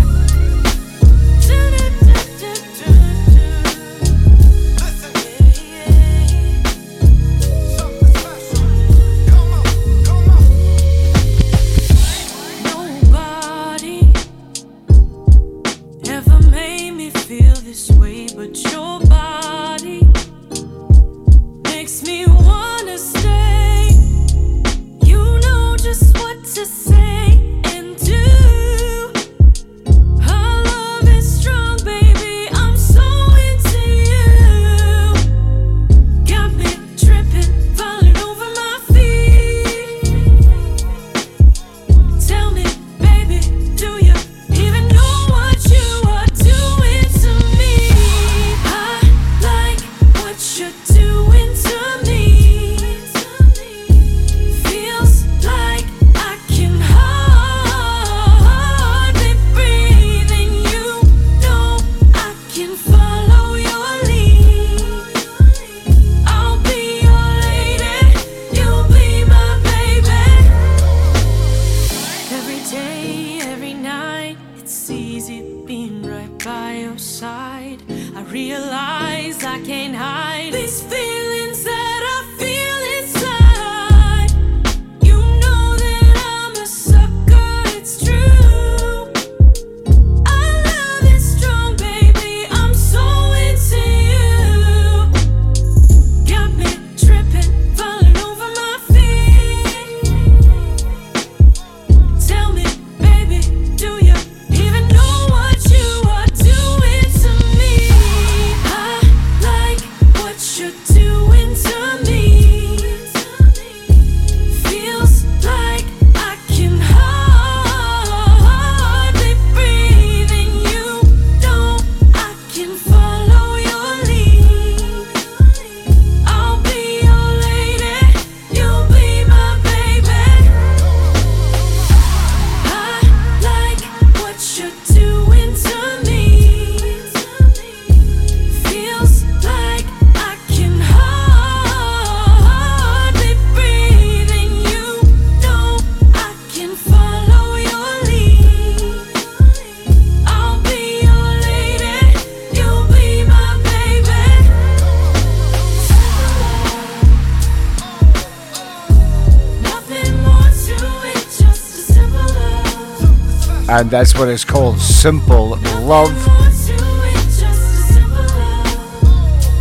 And 163.79 163.91
that's 163.91 164.19
what 164.19 164.27
it's 164.27 164.43
called 164.43 164.81
Simple 164.81 165.59
Love. 165.83 166.11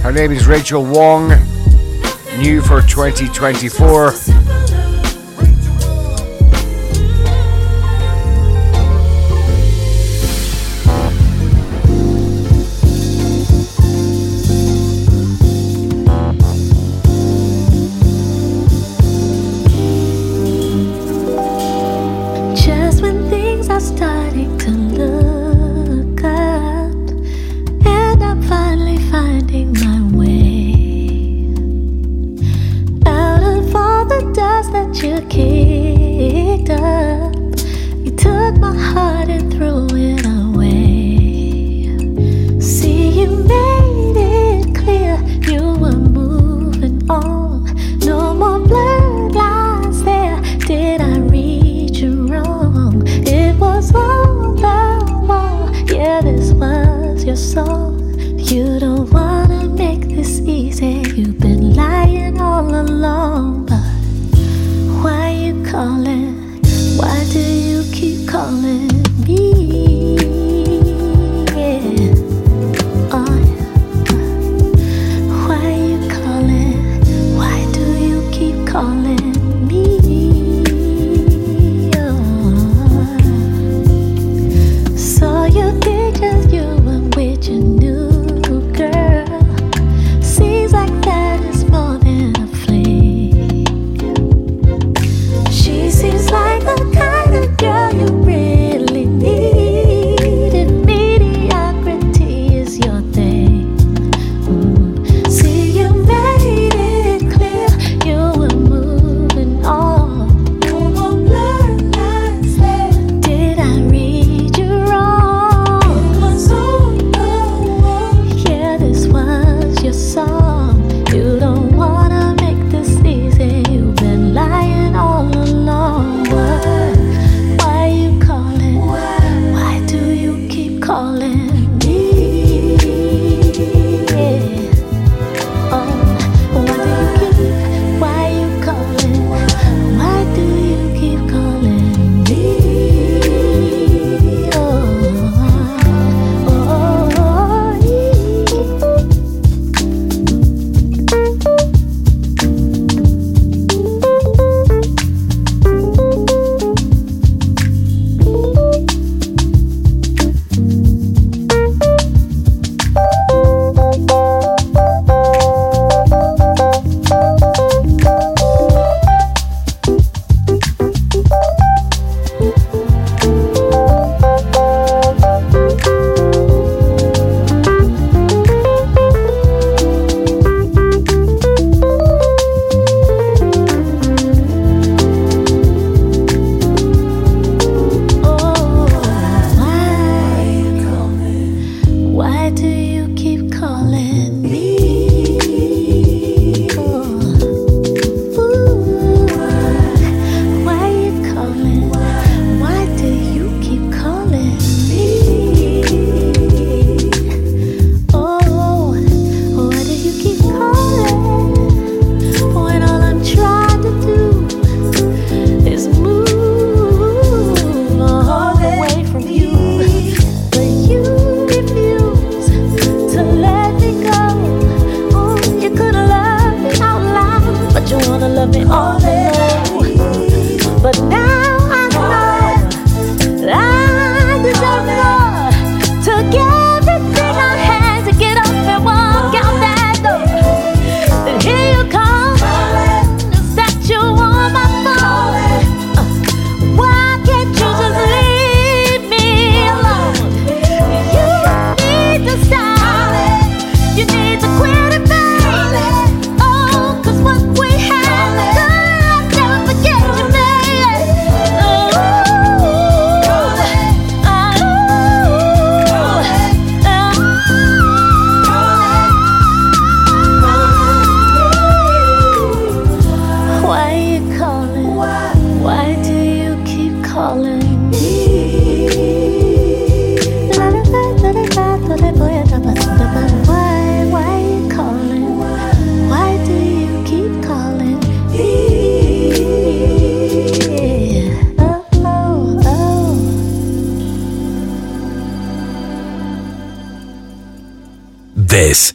Her 0.02 0.12
name 0.14 0.32
is 0.32 0.48
Rachel 0.48 0.86
Wong, 0.86 1.28
new 2.38 2.62
for 2.62 2.82
2024. 2.82 4.14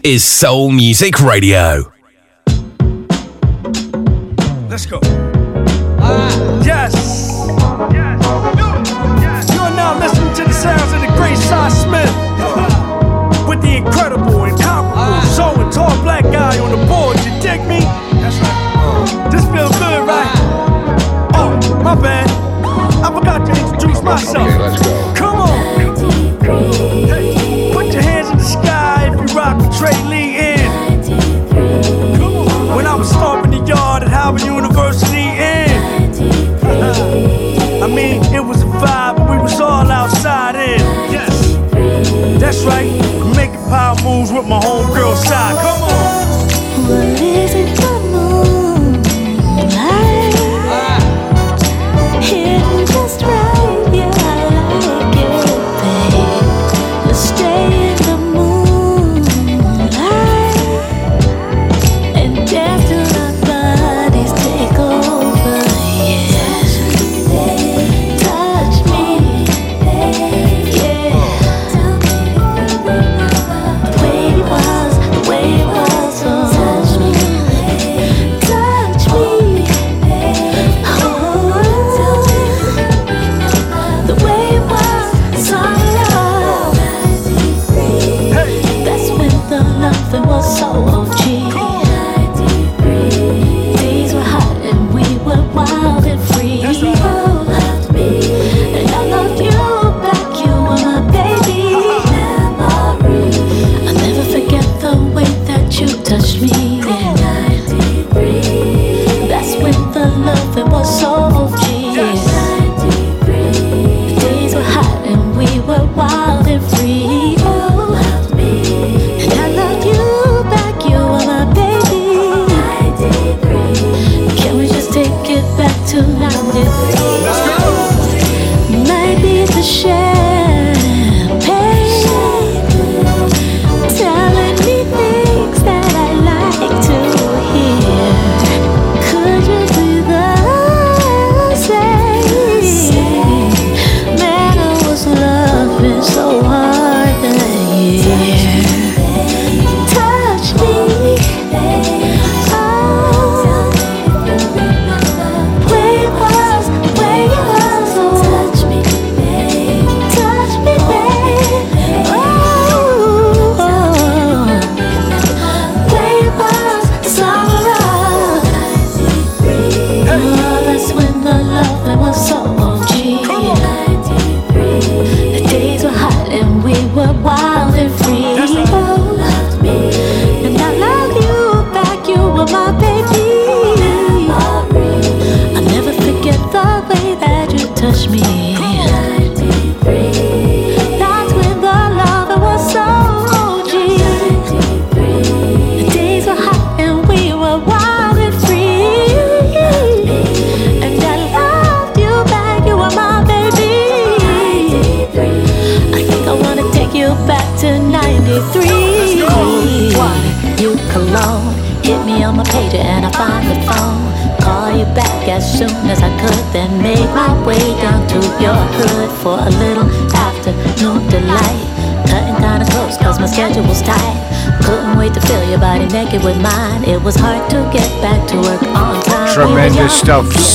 Is 0.02 0.24
Soul 0.24 0.70
Music 0.70 1.20
Radio. 1.20 1.99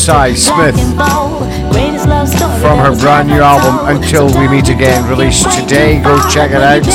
Sy 0.05 0.35
Smith. 0.35 0.75
From 2.61 2.77
her 2.77 2.95
brand 2.99 3.27
new 3.27 3.41
album, 3.41 3.87
Until 3.87 4.27
We 4.39 4.47
Meet 4.47 4.69
Again, 4.69 5.09
released 5.09 5.49
today. 5.59 5.99
Go 5.99 6.19
check 6.29 6.51
it 6.51 6.61
out. 6.61 6.85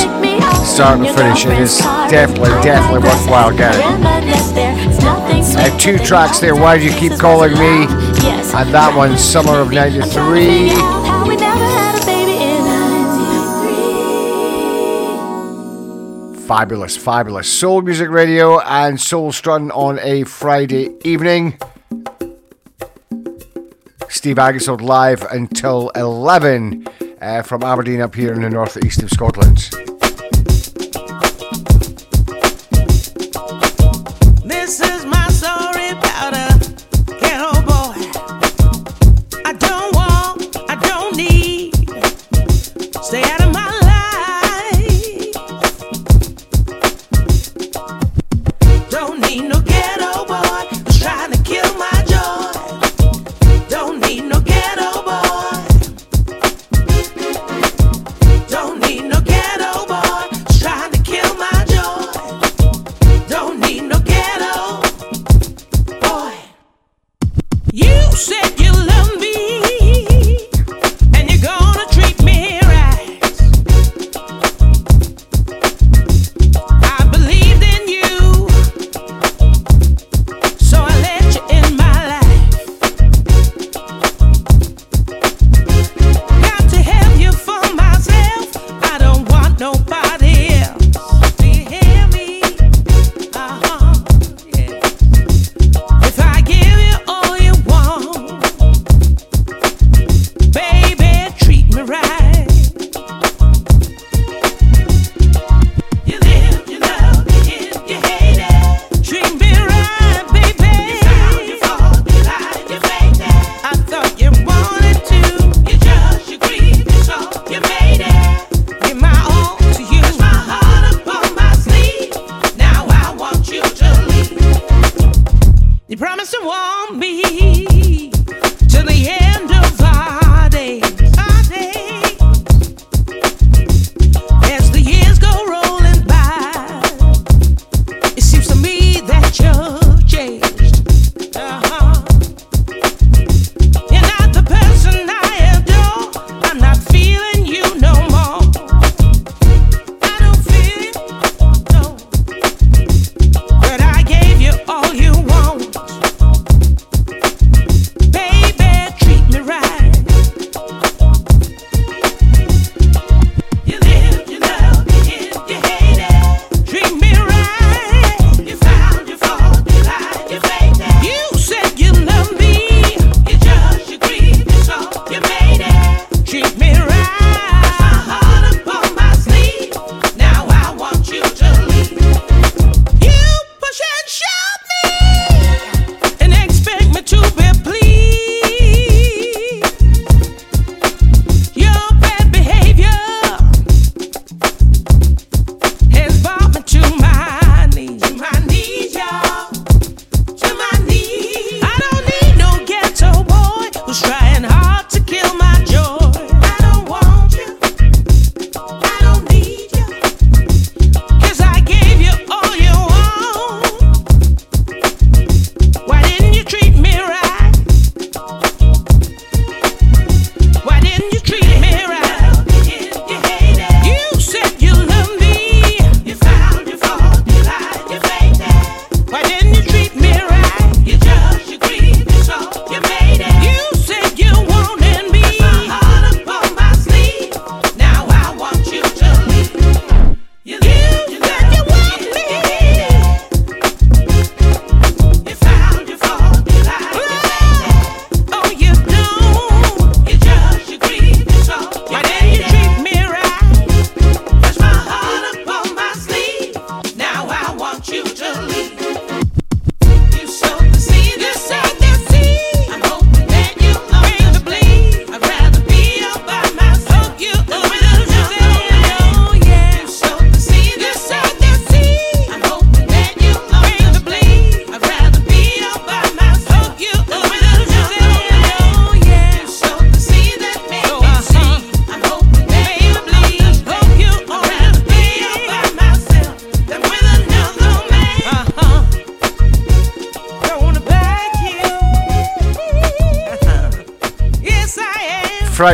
Start 0.65 1.05
to 1.05 1.13
finish, 1.13 1.45
it 1.45 1.59
is 1.59 1.79
definitely, 1.79 2.51
definitely 2.63 2.99
worthwhile 2.99 3.51
getting. 3.51 3.81
Uh, 5.57 5.77
two 5.77 5.97
tracks 5.97 6.39
there, 6.39 6.55
Why 6.55 6.77
Do 6.77 6.85
You 6.85 6.91
Keep 6.91 7.19
Calling 7.19 7.51
Me? 7.51 7.83
And 7.83 8.73
that 8.73 8.93
one, 8.95 9.17
Summer 9.17 9.59
of 9.59 9.73
93. 9.73 10.69
Fabulous, 16.47 16.95
fabulous. 16.95 17.49
Soul 17.51 17.81
Music 17.81 18.09
Radio 18.09 18.61
and 18.61 18.97
Soul 18.97 19.33
Strutting 19.33 19.71
on 19.71 19.99
a 19.99 20.23
Friday 20.23 20.95
evening. 21.03 21.57
Steve 24.21 24.35
Aggasild 24.35 24.81
live 24.81 25.23
until 25.31 25.89
11 25.95 26.85
uh, 27.23 27.41
from 27.41 27.63
Aberdeen 27.63 28.01
up 28.01 28.13
here 28.13 28.31
in 28.31 28.43
the 28.43 28.51
northeast 28.51 29.01
of 29.01 29.09
Scotland. 29.09 29.71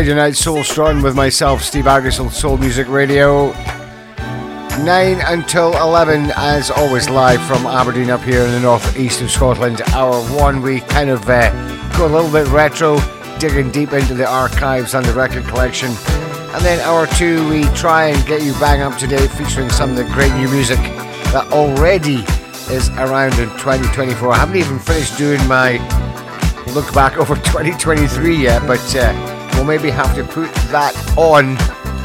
Friday 0.07 0.21
Night 0.21 0.37
Soul 0.37 0.63
Strutting 0.63 1.01
with 1.01 1.17
myself, 1.17 1.61
Steve 1.61 1.83
Aggasild 1.83 2.27
on 2.27 2.31
Soul 2.31 2.57
Music 2.57 2.87
Radio. 2.87 3.51
9 4.85 5.21
until 5.25 5.75
11, 5.81 6.31
as 6.37 6.71
always, 6.71 7.09
live 7.09 7.41
from 7.41 7.65
Aberdeen 7.65 8.09
up 8.09 8.21
here 8.21 8.41
in 8.43 8.53
the 8.53 8.59
northeast 8.61 9.19
of 9.19 9.29
Scotland. 9.29 9.81
Hour 9.87 10.21
1, 10.39 10.61
we 10.61 10.79
kind 10.79 11.09
of 11.09 11.29
uh, 11.29 11.51
go 11.97 12.05
a 12.05 12.07
little 12.07 12.31
bit 12.31 12.47
retro, 12.53 13.01
digging 13.37 13.69
deep 13.69 13.91
into 13.91 14.13
the 14.13 14.25
archives 14.25 14.93
and 14.93 15.05
the 15.05 15.11
record 15.11 15.43
collection. 15.43 15.89
And 15.89 16.63
then 16.63 16.79
hour 16.87 17.05
2, 17.07 17.49
we 17.49 17.65
try 17.75 18.05
and 18.05 18.25
get 18.25 18.43
you 18.43 18.53
bang 18.61 18.81
up 18.81 18.97
to 18.99 19.07
date, 19.07 19.29
featuring 19.31 19.69
some 19.69 19.89
of 19.89 19.97
the 19.97 20.05
great 20.05 20.31
new 20.35 20.47
music 20.47 20.79
that 21.33 21.51
already 21.51 22.23
is 22.73 22.87
around 22.91 23.33
in 23.33 23.49
2024. 23.57 24.31
I 24.31 24.37
haven't 24.37 24.55
even 24.55 24.79
finished 24.79 25.17
doing 25.17 25.45
my 25.49 25.73
look 26.73 26.93
back 26.93 27.17
over 27.17 27.35
2023 27.51 28.37
yet, 28.37 28.65
but 28.65 28.95
uh, 28.95 29.26
we'll 29.57 29.65
maybe 29.65 29.89
have 29.89 30.15
to 30.15 30.23
put 30.23 30.53
that 30.71 30.93
on 31.17 31.57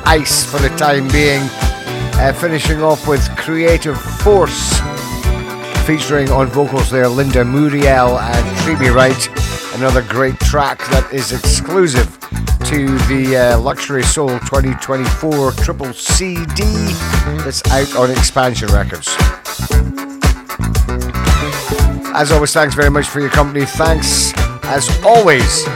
ice 0.05 0.45
for 0.45 0.59
the 0.59 0.69
time 0.71 1.07
being. 1.09 1.43
Uh, 2.15 2.33
finishing 2.33 2.83
off 2.83 3.07
with 3.07 3.25
Creative 3.37 4.01
Force, 4.01 4.79
featuring 5.87 6.31
on 6.31 6.47
vocals 6.49 6.91
there 6.91 7.09
Linda 7.09 7.45
Muriel 7.45 8.19
and 8.19 8.59
Treat 8.59 8.79
Me 8.79 8.89
Right. 8.89 9.29
Another 9.75 10.03
great 10.03 10.39
track 10.41 10.79
that 10.91 11.09
is 11.13 11.33
exclusive 11.33 12.07
to 12.67 12.97
the 13.09 13.37
uh, 13.55 13.59
Luxury 13.59 14.03
Soul 14.03 14.29
2024 14.41 15.53
triple 15.53 15.93
CD 15.93 16.63
that's 17.43 17.63
out 17.71 17.97
on 17.97 18.11
Expansion 18.11 18.69
Records. 18.69 19.09
As 22.15 22.31
always, 22.31 22.53
thanks 22.53 22.75
very 22.75 22.91
much 22.91 23.07
for 23.07 23.21
your 23.21 23.31
company. 23.31 23.65
Thanks, 23.65 24.33
as 24.65 24.89
always, 25.05 25.67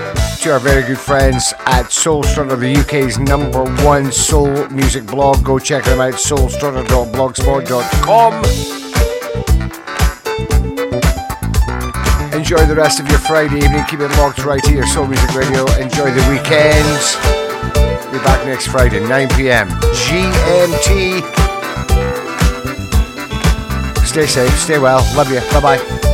to 0.47 0.53
our 0.53 0.61
very 0.61 0.83
good 0.83 0.99
friends 0.99 1.53
at 1.67 1.91
Soul 1.91 2.23
Strutter, 2.23 2.55
the 2.55 2.77
UK's 2.77 3.19
number 3.19 3.65
one 3.85 4.13
soul 4.13 4.69
music 4.69 5.05
blog. 5.07 5.43
Go 5.45 5.59
check 5.59 5.83
them 5.85 6.01
out, 6.01 6.15
soulstrutter.blogspot.com. 6.15 8.33
Enjoy 12.33 12.65
the 12.65 12.77
rest 12.77 13.01
of 13.01 13.09
your 13.09 13.19
Friday 13.19 13.57
evening. 13.57 13.83
Keep 13.89 13.99
it 14.01 14.11
locked 14.19 14.45
right 14.45 14.65
here, 14.65 14.87
Soul 14.87 15.09
Music 15.09 15.35
Radio. 15.35 15.67
Enjoy 15.81 16.13
the 16.13 16.25
weekend. 16.31 16.87
We'll 18.05 18.13
be 18.13 18.19
back 18.25 18.47
next 18.47 18.69
Friday, 18.69 19.01
9 19.01 19.29
p.m. 19.31 19.69
GMT. 19.69 21.23
Stay 24.07 24.27
safe, 24.27 24.57
stay 24.61 24.79
well. 24.79 25.05
Love 25.17 25.33
you. 25.33 25.41
Bye 25.51 25.61
bye. 25.61 26.06